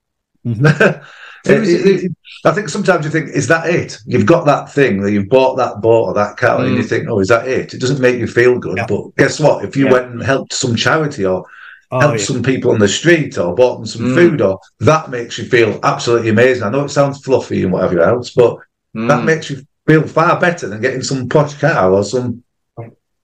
Mhm. 0.47 1.03
Who 1.47 1.63
is 1.63 1.69
it 1.73 1.87
It- 1.87 2.05
it- 2.05 2.13
I 2.45 2.53
think 2.53 2.69
sometimes 2.69 3.05
you 3.05 3.11
think, 3.11 3.31
is 3.31 3.49
that 3.49 3.69
it? 3.69 3.99
You've 4.07 4.27
got 4.27 4.45
that 4.47 4.73
thing 4.73 5.01
that 5.03 5.11
you've 5.13 5.29
bought 5.29 5.57
that 5.57 5.81
boat 5.81 6.05
or 6.09 6.15
that 6.15 6.37
car, 6.37 6.61
and 6.65 6.77
you 6.77 6.83
Mm. 6.83 6.89
think, 6.89 7.09
oh, 7.09 7.19
is 7.19 7.29
that 7.29 7.49
it? 7.49 7.75
It 7.75 7.81
doesn't 7.81 8.01
make 8.01 8.19
you 8.19 8.27
feel 8.29 8.59
good. 8.59 8.77
Yeah. 8.77 8.87
But 8.89 9.17
guess 9.17 9.41
what? 9.41 9.65
If 9.65 9.77
you 9.77 9.87
Yeah. 9.87 9.93
went 9.93 10.11
and 10.13 10.23
helped 10.23 10.53
some 10.53 10.77
charity 10.77 11.25
or 11.25 11.45
Oh, 11.91 12.01
helped 12.01 12.19
yeah. 12.21 12.25
some 12.27 12.43
people 12.43 12.71
on 12.73 12.79
the 12.79 12.89
street 12.89 13.39
or 13.39 13.55
bought 13.55 13.77
them 13.79 13.87
some 13.87 14.03
Mm. 14.11 14.15
food, 14.15 14.41
or 14.41 14.59
that 14.81 15.11
makes 15.11 15.39
you 15.39 15.45
feel 15.45 15.79
absolutely 15.83 16.29
amazing. 16.31 16.65
I 16.65 16.71
know 16.71 16.85
it 16.85 16.91
sounds 16.91 17.21
fluffy 17.21 17.63
and 17.63 17.73
whatever 17.73 18.01
else, 18.01 18.31
but 18.31 18.57
that 18.95 19.21
Mm. 19.21 19.25
makes 19.25 19.51
you 19.51 19.63
feel 19.89 20.03
far 20.03 20.39
better 20.39 20.69
than 20.69 20.81
getting 20.81 21.03
some 21.03 21.29
posh 21.29 21.55
car 21.55 21.91
or 21.93 22.03
some 22.05 22.43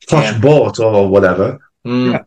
posh 0.08 0.32
Yeah. 0.32 0.38
boat 0.38 0.78
or 0.80 1.08
whatever. 1.08 1.58
Mm. 1.87 2.12
Yeah. 2.12 2.22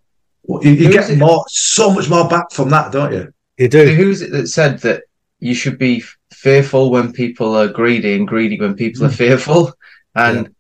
You, 0.62 0.71
you 0.71 0.91
get 0.91 1.17
more, 1.17 1.43
so 1.49 1.89
much 1.89 2.10
more 2.10 2.27
back 2.27 2.51
from 2.51 2.69
that, 2.69 2.91
don't 2.91 3.12
you? 3.13 3.27
You 3.58 3.67
do. 3.69 3.86
Who's 3.95 4.21
it 4.21 4.31
that 4.31 4.47
said 4.47 4.79
that 4.79 5.03
you 5.39 5.54
should 5.54 5.78
be 5.78 6.04
fearful 6.32 6.91
when 6.91 7.12
people 7.13 7.56
are 7.56 7.67
greedy 7.67 8.15
and 8.15 8.28
greedy 8.28 8.60
when 8.60 8.76
people 8.76 9.06
are 9.06 9.10
fearful? 9.10 9.74
And, 10.15 10.56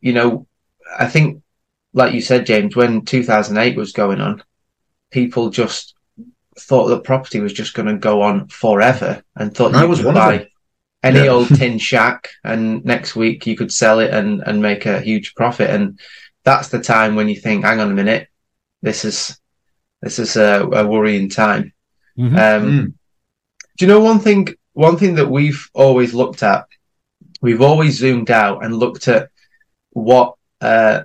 you 0.00 0.12
know, 0.12 0.46
I 0.98 1.06
think, 1.08 1.42
like 1.92 2.14
you 2.14 2.20
said, 2.20 2.46
James, 2.46 2.76
when 2.76 3.04
2008 3.04 3.76
was 3.76 3.92
going 3.92 4.20
on, 4.20 4.42
people 5.10 5.50
just 5.50 5.94
thought 6.58 6.86
that 6.88 7.04
property 7.04 7.40
was 7.40 7.52
just 7.52 7.74
going 7.74 7.88
to 7.88 7.96
go 7.96 8.22
on 8.22 8.46
forever 8.48 9.22
and 9.36 9.52
thought 9.54 9.74
I 9.74 9.82
you 9.82 9.88
was 9.88 10.02
buy 10.02 10.48
any 11.02 11.24
Yeah. 11.24 11.30
old 11.30 11.48
tin 11.48 11.78
shack 11.90 12.28
and 12.44 12.84
next 12.84 13.16
week 13.16 13.46
you 13.46 13.56
could 13.56 13.72
sell 13.72 13.98
it 13.98 14.12
and, 14.14 14.42
and 14.46 14.62
make 14.62 14.86
a 14.86 15.00
huge 15.00 15.34
profit. 15.34 15.70
And 15.70 15.98
that's 16.44 16.68
the 16.68 16.80
time 16.80 17.16
when 17.16 17.28
you 17.28 17.36
think, 17.36 17.64
hang 17.64 17.80
on 17.80 17.90
a 17.90 17.94
minute, 17.94 18.28
this 18.82 19.04
is, 19.04 19.38
this 20.02 20.18
is 20.18 20.36
a, 20.36 20.62
a 20.72 20.86
worrying 20.86 21.28
time. 21.28 21.72
Mhm. 22.18 22.38
Um, 22.38 22.64
Mm. 22.70 22.94
Do 23.76 23.84
you 23.84 23.88
know 23.88 24.00
one 24.00 24.20
thing? 24.20 24.48
One 24.72 24.96
thing 24.96 25.14
that 25.16 25.30
we've 25.30 25.68
always 25.72 26.14
looked 26.14 26.42
at, 26.42 26.66
we've 27.40 27.60
always 27.62 27.98
zoomed 27.98 28.30
out 28.30 28.64
and 28.64 28.76
looked 28.76 29.06
at 29.08 29.30
what 29.90 30.34
uh, 30.60 31.02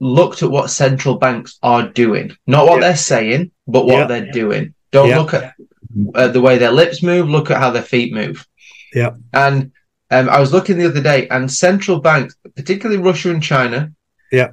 looked 0.00 0.42
at 0.42 0.50
what 0.50 0.70
central 0.70 1.16
banks 1.18 1.58
are 1.62 1.88
doing, 1.88 2.32
not 2.46 2.66
what 2.66 2.76
Yeah. 2.80 2.88
they're 2.88 2.96
saying, 2.96 3.50
but 3.66 3.86
what 3.86 3.98
Yeah. 4.00 4.06
they're 4.06 4.32
doing. 4.32 4.74
Don't 4.92 5.08
Yeah. 5.08 5.18
look 5.18 5.34
at 5.34 5.54
uh, 6.14 6.28
the 6.28 6.40
way 6.40 6.56
their 6.58 6.70
lips 6.72 7.02
move. 7.02 7.28
Look 7.28 7.50
at 7.50 7.58
how 7.58 7.70
their 7.70 7.82
feet 7.82 8.12
move. 8.12 8.46
Yeah. 8.94 9.10
And 9.32 9.72
um, 10.10 10.28
I 10.28 10.40
was 10.40 10.52
looking 10.52 10.78
the 10.78 10.86
other 10.88 11.00
day, 11.02 11.28
and 11.28 11.50
central 11.50 12.00
banks, 12.00 12.34
particularly 12.56 13.00
Russia 13.02 13.30
and 13.30 13.42
China, 13.42 13.92
Yeah. 14.32 14.50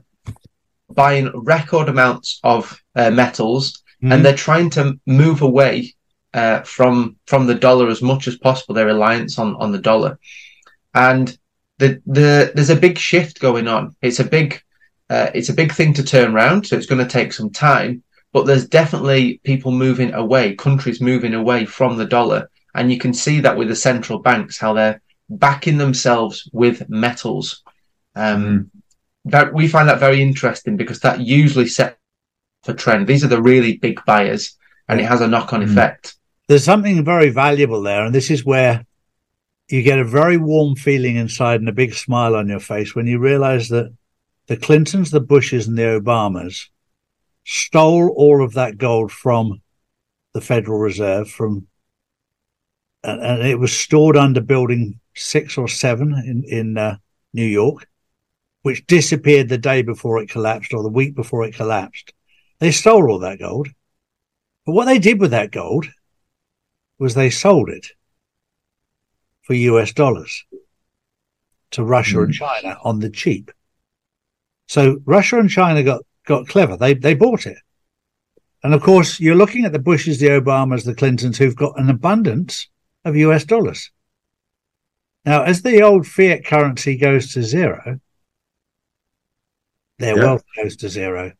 buying 0.93 1.31
record 1.33 1.89
amounts 1.89 2.39
of 2.43 2.79
uh, 2.95 3.09
metals 3.11 3.81
Mhm. 4.03 4.13
and 4.13 4.25
they're 4.25 4.35
trying 4.35 4.69
to 4.71 4.99
move 5.07 5.41
away 5.41 5.95
uh, 6.33 6.61
from 6.61 7.15
from 7.25 7.47
the 7.47 7.55
dollar 7.55 7.89
as 7.89 8.01
much 8.01 8.27
as 8.27 8.37
possible. 8.37 8.75
Their 8.75 8.85
reliance 8.85 9.39
on 9.39 9.55
on 9.55 9.71
the 9.71 9.79
dollar, 9.79 10.19
and 10.93 11.37
the 11.77 12.01
the 12.05 12.51
there's 12.55 12.69
a 12.69 12.75
big 12.75 12.97
shift 12.97 13.39
going 13.39 13.67
on. 13.67 13.95
It's 14.01 14.19
a 14.19 14.23
big 14.25 14.61
uh, 15.09 15.29
it's 15.33 15.49
a 15.49 15.53
big 15.53 15.71
thing 15.73 15.93
to 15.93 16.03
turn 16.03 16.33
around, 16.35 16.67
so 16.67 16.75
it's 16.75 16.85
going 16.85 17.05
to 17.05 17.11
take 17.11 17.33
some 17.33 17.49
time. 17.49 18.03
But 18.33 18.45
there's 18.45 18.67
definitely 18.67 19.39
people 19.43 19.71
moving 19.71 20.13
away, 20.13 20.55
countries 20.55 21.01
moving 21.01 21.33
away 21.33 21.65
from 21.65 21.97
the 21.97 22.05
dollar, 22.05 22.49
and 22.75 22.91
you 22.91 22.97
can 22.99 23.13
see 23.13 23.39
that 23.39 23.57
with 23.57 23.69
the 23.69 23.75
central 23.75 24.19
banks 24.19 24.57
how 24.57 24.73
they're 24.73 25.01
backing 25.29 25.77
themselves 25.77 26.49
with 26.53 26.89
metals. 26.89 27.63
Um, 28.15 28.69
that 29.25 29.53
we 29.53 29.67
find 29.67 29.89
that 29.89 29.99
very 29.99 30.21
interesting 30.21 30.77
because 30.77 30.99
that 31.01 31.19
usually 31.19 31.67
sets 31.67 31.97
a 32.67 32.73
trend. 32.73 33.07
These 33.07 33.23
are 33.23 33.29
the 33.29 33.41
really 33.41 33.77
big 33.77 33.99
buyers, 34.05 34.57
and 34.89 34.99
it 34.99 35.05
has 35.05 35.21
a 35.21 35.27
knock-on 35.27 35.61
Mm. 35.61 35.71
effect. 35.71 36.16
There's 36.47 36.63
something 36.63 37.03
very 37.03 37.29
valuable 37.29 37.81
there, 37.81 38.05
and 38.05 38.15
this 38.15 38.31
is 38.31 38.45
where 38.45 38.85
you 39.69 39.81
get 39.81 39.99
a 39.99 40.05
very 40.05 40.37
warm 40.37 40.75
feeling 40.75 41.17
inside 41.17 41.59
and 41.59 41.67
a 41.67 41.73
big 41.73 41.93
smile 41.93 42.35
on 42.35 42.47
your 42.47 42.61
face 42.61 42.95
when 42.95 43.05
you 43.05 43.19
realize 43.19 43.67
that 43.69 43.93
the 44.47 44.55
Clintons, 44.55 45.11
the 45.11 45.19
Bushes, 45.19 45.67
and 45.67 45.77
the 45.77 45.99
Obamas 45.99 46.69
stole 47.43 48.09
all 48.15 48.43
of 48.43 48.53
that 48.53 48.77
gold 48.77 49.11
from 49.11 49.61
the 50.33 50.41
Federal 50.41 50.79
Reserve 50.79 51.29
from 51.29 51.67
and, 53.03 53.41
it 53.41 53.59
was 53.59 53.71
stored 53.71 54.17
under 54.17 54.41
building 54.41 54.99
six 55.15 55.57
or 55.57 55.67
seven 55.67 56.13
in 56.13 56.43
in 56.43 56.77
uh, 56.77 56.97
New 57.33 57.45
York, 57.45 57.87
which 58.61 58.85
disappeared 58.87 59.49
the 59.49 59.57
day 59.57 59.81
before 59.81 60.21
it 60.21 60.29
collapsed 60.29 60.73
or 60.73 60.83
the 60.83 60.89
week 60.89 61.15
before 61.15 61.45
it 61.45 61.55
collapsed. 61.55 62.13
They 62.59 62.71
stole 62.71 63.09
all 63.09 63.19
that 63.19 63.39
gold, 63.39 63.67
but 64.65 64.73
what 64.73 64.85
they 64.85 64.99
did 64.99 65.19
with 65.19 65.31
that 65.31 65.51
gold 65.51 65.87
was 66.99 67.13
they 67.13 67.29
sold 67.29 67.69
it 67.69 67.87
for 69.43 69.53
US 69.53 69.93
dollars 69.93 70.45
to 71.71 71.83
Russia 71.83 72.21
and 72.21 72.33
China 72.33 72.77
on 72.83 72.99
the 72.99 73.09
cheap. 73.09 73.51
So 74.67 74.99
Russia 75.05 75.39
and 75.39 75.49
China 75.49 75.83
got 75.83 76.01
got 76.25 76.47
clever. 76.47 76.77
They 76.77 76.93
they 76.93 77.13
bought 77.13 77.45
it. 77.45 77.57
And 78.63 78.73
of 78.73 78.81
course, 78.81 79.19
you're 79.19 79.35
looking 79.35 79.65
at 79.65 79.71
the 79.71 79.79
Bushes, 79.79 80.19
the 80.19 80.27
Obamas, 80.27 80.83
the 80.83 80.95
Clintons, 80.95 81.37
who've 81.37 81.55
got 81.55 81.79
an 81.79 81.89
abundance 81.89 82.67
of 83.05 83.15
US 83.15 83.45
dollars. 83.45 83.91
Now, 85.25 85.43
as 85.43 85.61
the 85.61 85.81
old 85.81 86.07
fiat 86.07 86.45
currency 86.45 86.97
goes 86.97 87.33
to 87.33 87.43
zero, 87.43 87.99
their 89.99 90.15
Yeah. 90.17 90.23
wealth 90.23 90.43
goes 90.55 90.75
to 90.77 90.89
zero. 90.89 91.33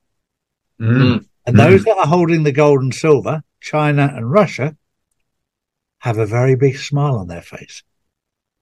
Mm. 0.80 1.26
And 1.46 1.56
Mm. 1.56 1.58
those 1.58 1.84
that 1.86 1.98
are 1.98 2.08
holding 2.08 2.44
the 2.44 2.52
gold 2.52 2.82
and 2.82 2.94
silver, 2.94 3.44
China 3.62 4.12
and 4.16 4.30
Russia, 4.30 4.78
have 6.08 6.18
a 6.18 6.26
very 6.26 6.56
big 6.56 6.78
smile 6.78 7.16
on 7.18 7.28
their 7.28 7.42
face. 7.42 7.84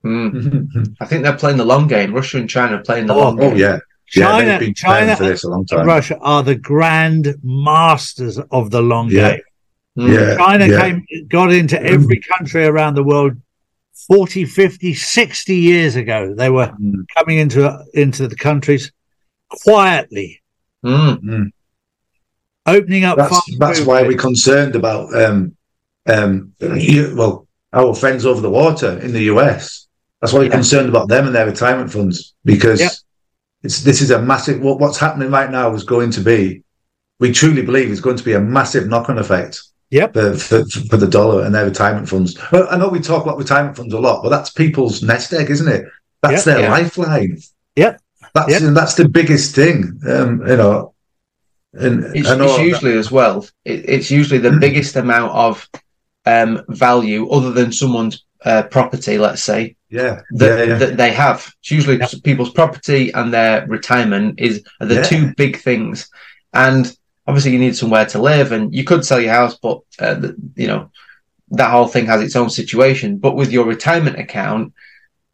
Mm. 0.03 0.95
I 1.01 1.05
think 1.05 1.23
they're 1.23 1.37
playing 1.37 1.57
the 1.57 1.65
long 1.73 1.87
game. 1.87 2.13
Russia 2.13 2.37
and 2.39 2.49
China 2.49 2.77
are 2.77 2.83
playing 2.83 3.05
the 3.07 3.13
Oh, 3.13 3.19
long 3.19 3.39
oh 3.39 3.49
game. 3.49 3.57
yeah, 3.57 3.79
yeah. 4.15 4.23
China, 4.25 4.45
they've 4.47 4.59
been 4.59 4.73
preparing 4.73 5.05
China 5.07 5.15
for 5.15 5.23
this 5.23 5.43
a 5.43 5.49
long 5.49 5.59
and 5.59 5.69
time. 5.69 5.87
Russia 5.87 6.17
are 6.21 6.43
the 6.43 6.55
grand 6.55 7.35
masters 7.43 8.39
of 8.51 8.71
the 8.71 8.81
long 8.81 9.09
Yeah. 9.09 9.29
game. 9.31 9.41
Mm. 9.97 10.13
Yeah, 10.13 10.37
China 10.37 10.65
yeah. 10.67 10.81
came, 10.81 11.05
got 11.29 11.53
into 11.53 11.81
every 11.81 12.19
country 12.37 12.65
around 12.65 12.95
the 12.95 13.03
world 13.03 13.33
40, 14.07 14.45
50, 14.45 14.93
60 14.93 15.55
years 15.55 15.95
ago. 15.95 16.33
They 16.35 16.49
were 16.49 16.67
Mm. 16.81 17.05
coming 17.17 17.37
into, 17.37 17.61
into 17.93 18.27
the 18.27 18.35
countries 18.35 18.91
quietly, 19.63 20.41
Mm. 20.83 21.19
Mm. 21.23 21.51
opening 22.65 23.03
up. 23.05 23.17
That's 23.17 23.57
that's 23.57 23.81
why 23.81 24.01
we're 24.03 24.17
concerned 24.17 24.75
about 24.75 25.15
um 25.23 25.54
um 26.07 26.53
you, 26.59 27.13
well 27.15 27.47
our 27.73 27.93
friends 27.93 28.25
over 28.25 28.41
the 28.41 28.49
water 28.49 28.97
in 28.99 29.11
the 29.11 29.23
US. 29.23 29.87
That's 30.21 30.31
why 30.33 30.39
we're 30.39 30.45
Yeah. 30.45 30.51
concerned 30.51 30.89
about 30.89 31.09
them 31.09 31.25
and 31.27 31.35
their 31.35 31.45
retirement 31.45 31.91
funds 31.91 32.33
because 32.45 32.79
Yeah. 32.79 32.89
it's 33.63 33.81
this 33.83 34.01
is 34.01 34.11
a 34.11 34.21
massive. 34.21 34.61
What, 34.61 34.79
what's 34.79 34.97
happening 34.97 35.29
right 35.29 35.51
now 35.51 35.73
is 35.73 35.83
going 35.83 36.11
to 36.11 36.21
be. 36.21 36.63
We 37.19 37.31
truly 37.31 37.61
believe 37.61 37.91
it's 37.91 38.01
going 38.01 38.17
to 38.17 38.23
be 38.23 38.33
a 38.33 38.39
massive 38.39 38.87
knock-on 38.87 39.17
effect 39.17 39.61
Yep. 39.91 40.13
for, 40.13 40.33
for, 40.35 40.65
for 40.89 40.97
the 40.97 41.07
dollar 41.07 41.43
and 41.45 41.53
their 41.55 41.65
retirement 41.65 42.09
funds. 42.09 42.37
Well, 42.51 42.67
I 42.69 42.77
know 42.77 42.89
we 42.89 42.99
talk 42.99 43.23
about 43.23 43.37
retirement 43.37 43.77
funds 43.77 43.93
a 43.93 43.99
lot, 43.99 44.21
but 44.23 44.29
that's 44.29 44.49
people's 44.49 45.01
nest 45.01 45.31
egg, 45.33 45.49
isn't 45.49 45.67
it? 45.67 45.85
That's 46.21 46.45
Yeah. 46.45 46.53
their 46.53 46.63
Yeah. 46.63 46.71
lifeline. 46.71 47.37
Yeah. 47.75 47.97
That's 48.33 48.61
and 48.61 48.75
that's 48.75 48.95
the 48.95 49.07
biggest 49.07 49.55
thing. 49.55 49.99
Um, 50.07 50.41
you 50.47 50.57
know, 50.57 50.93
and 51.73 52.03
It's, 52.15 52.27
I 52.27 52.35
know 52.35 52.45
it's 52.55 52.59
usually 52.59 52.97
as 52.97 53.11
well. 53.11 53.47
It, 53.63 53.87
it's 53.87 54.11
usually 54.11 54.39
the 54.39 54.51
biggest 54.65 54.95
amount 54.95 55.31
of 55.33 55.67
um, 56.25 56.61
value, 56.69 57.29
other 57.29 57.51
than 57.51 57.71
someone's 57.71 58.23
uh, 58.43 58.63
property, 58.63 59.17
let's 59.17 59.43
say, 59.43 59.75
yeah, 59.89 60.21
that, 60.31 60.59
yeah, 60.59 60.63
yeah. 60.65 60.77
that 60.77 60.97
they 60.97 61.11
have. 61.11 61.51
It's 61.61 61.71
usually 61.71 61.97
Yep. 61.97 62.23
people's 62.23 62.51
property 62.51 63.11
and 63.13 63.33
their 63.33 63.65
retirement 63.67 64.39
is 64.39 64.63
are 64.81 64.87
the 64.87 64.95
Yeah. 64.95 65.03
two 65.03 65.33
big 65.35 65.57
things. 65.57 66.09
And 66.53 66.95
obviously, 67.27 67.51
you 67.53 67.59
need 67.59 67.75
somewhere 67.75 68.05
to 68.07 68.19
live, 68.21 68.51
and 68.51 68.73
you 68.73 68.83
could 68.83 69.05
sell 69.05 69.19
your 69.19 69.33
house, 69.33 69.57
but 69.61 69.79
uh, 69.99 70.15
the, 70.15 70.35
you 70.55 70.67
know 70.67 70.91
that 71.51 71.69
whole 71.71 71.87
thing 71.87 72.07
has 72.07 72.21
its 72.21 72.35
own 72.35 72.49
situation. 72.49 73.17
But 73.17 73.35
with 73.35 73.51
your 73.51 73.65
retirement 73.65 74.17
account, 74.19 74.73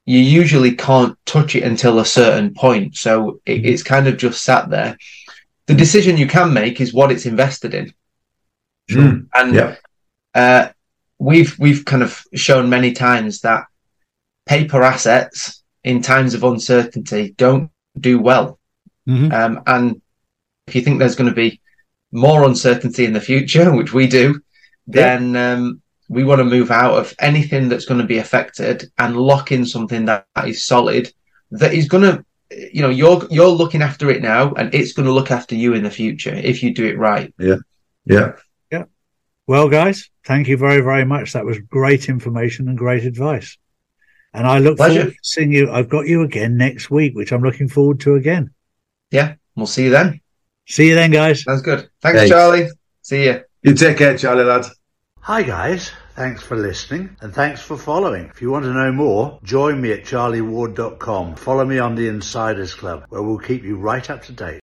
you 0.05 0.19
usually 0.19 0.75
can't 0.75 1.17
touch 1.25 1.55
it 1.55 1.63
until 1.63 1.99
a 1.99 2.05
certain 2.05 2.53
point, 2.53 2.95
so 2.95 3.39
it, 3.45 3.65
it's 3.65 3.83
kind 3.83 4.07
of 4.07 4.17
just 4.17 4.43
sat 4.43 4.69
there. 4.69 4.97
The 5.67 5.73
decision 5.75 6.17
you 6.17 6.27
can 6.27 6.53
make 6.53 6.81
is 6.81 6.93
what 6.93 7.11
it's 7.11 7.25
invested 7.25 7.73
in, 7.73 7.93
Mm, 8.89 9.27
and 9.33 9.55
yeah, 9.55 9.75
uh, 10.33 10.69
we've 11.21 11.53
we've 11.59 11.85
kind 11.85 12.01
of 12.01 12.11
shown 12.33 12.67
many 12.69 12.91
times 12.93 13.41
that 13.41 13.65
paper 14.47 14.81
assets 14.81 15.63
in 15.83 16.01
times 16.01 16.33
of 16.33 16.43
uncertainty 16.43 17.33
don't 17.37 17.69
do 17.99 18.19
well. 18.19 18.59
Mhm. 19.07 19.31
Um, 19.31 19.61
and 19.67 20.01
if 20.67 20.75
you 20.75 20.81
think 20.81 20.97
there's 20.97 21.15
going 21.15 21.29
to 21.29 21.35
be 21.35 21.61
more 22.11 22.43
uncertainty 22.43 23.05
in 23.05 23.13
the 23.13 23.21
future, 23.31 23.71
which 23.77 23.93
we 23.93 24.07
do, 24.07 24.41
Yeah. 24.87 25.01
then 25.09 25.35
um, 25.35 25.81
we 26.09 26.23
want 26.23 26.39
to 26.39 26.45
move 26.55 26.71
out 26.71 26.95
of 26.97 27.13
anything 27.19 27.69
that's 27.69 27.85
going 27.85 28.01
to 28.01 28.07
be 28.13 28.17
affected 28.17 28.91
and 28.97 29.15
lock 29.15 29.51
in 29.51 29.63
something 29.65 30.05
that 30.05 30.25
is 30.45 30.65
solid, 30.65 31.13
that 31.51 31.73
is 31.73 31.87
going 31.87 32.03
to, 32.09 32.25
you 32.73 32.81
know, 32.81 32.89
you're 32.89 33.21
you're 33.29 33.47
looking 33.61 33.83
after 33.83 34.09
it 34.09 34.21
now, 34.21 34.53
and 34.57 34.73
it's 34.73 34.93
going 34.93 35.05
to 35.07 35.13
look 35.13 35.31
after 35.31 35.55
you 35.55 35.73
in 35.75 35.83
the 35.83 35.97
future 36.01 36.33
if 36.33 36.63
you 36.63 36.73
do 36.73 36.85
it 36.87 36.97
right. 36.97 37.31
Yeah, 37.37 37.59
yeah. 38.05 38.33
Well, 39.51 39.67
guys, 39.67 40.09
thank 40.23 40.47
you 40.47 40.55
very, 40.55 40.79
very 40.79 41.03
much. 41.03 41.33
That 41.33 41.43
was 41.43 41.59
great 41.59 42.07
information 42.07 42.69
and 42.69 42.77
great 42.77 43.03
advice. 43.03 43.57
And 44.33 44.47
I 44.47 44.59
look 44.59 44.77
Pleasure. 44.77 45.01
forward 45.01 45.11
to 45.11 45.19
seeing 45.23 45.51
you. 45.51 45.69
I've 45.69 45.89
got 45.89 46.07
you 46.07 46.21
again 46.21 46.55
next 46.55 46.89
week, 46.89 47.17
which 47.17 47.33
I'm 47.33 47.41
looking 47.41 47.67
forward 47.67 47.99
to 47.99 48.15
again. 48.15 48.51
Yeah, 49.11 49.33
we'll 49.57 49.67
see 49.67 49.83
you 49.83 49.89
then. 49.89 50.21
See 50.69 50.87
you 50.87 50.95
then, 50.95 51.11
guys. 51.11 51.43
Sounds 51.43 51.63
good. 51.63 51.89
Thanks, 52.01 52.19
Thanks. 52.19 52.29
Charlie. 52.29 52.69
See 53.01 53.25
you. 53.25 53.41
You 53.61 53.73
take 53.73 53.97
care, 53.97 54.17
Charlie 54.17 54.45
lad. 54.45 54.67
Hi, 55.19 55.43
guys. 55.43 55.91
Thanks 56.15 56.41
for 56.41 56.55
listening 56.55 57.17
and 57.19 57.33
thanks 57.33 57.61
for 57.61 57.75
following. 57.75 58.27
If 58.27 58.41
you 58.41 58.51
want 58.51 58.63
to 58.63 58.73
know 58.73 58.93
more, 58.93 59.37
join 59.43 59.81
me 59.81 59.91
at 59.91 60.05
charlieward.com. 60.05 61.35
Follow 61.35 61.65
me 61.65 61.77
on 61.77 61.95
the 61.95 62.07
Insiders 62.07 62.73
Club, 62.73 63.03
where 63.09 63.21
we'll 63.21 63.37
keep 63.37 63.63
you 63.63 63.75
right 63.75 64.09
up 64.09 64.23
to 64.23 64.31
date. 64.31 64.59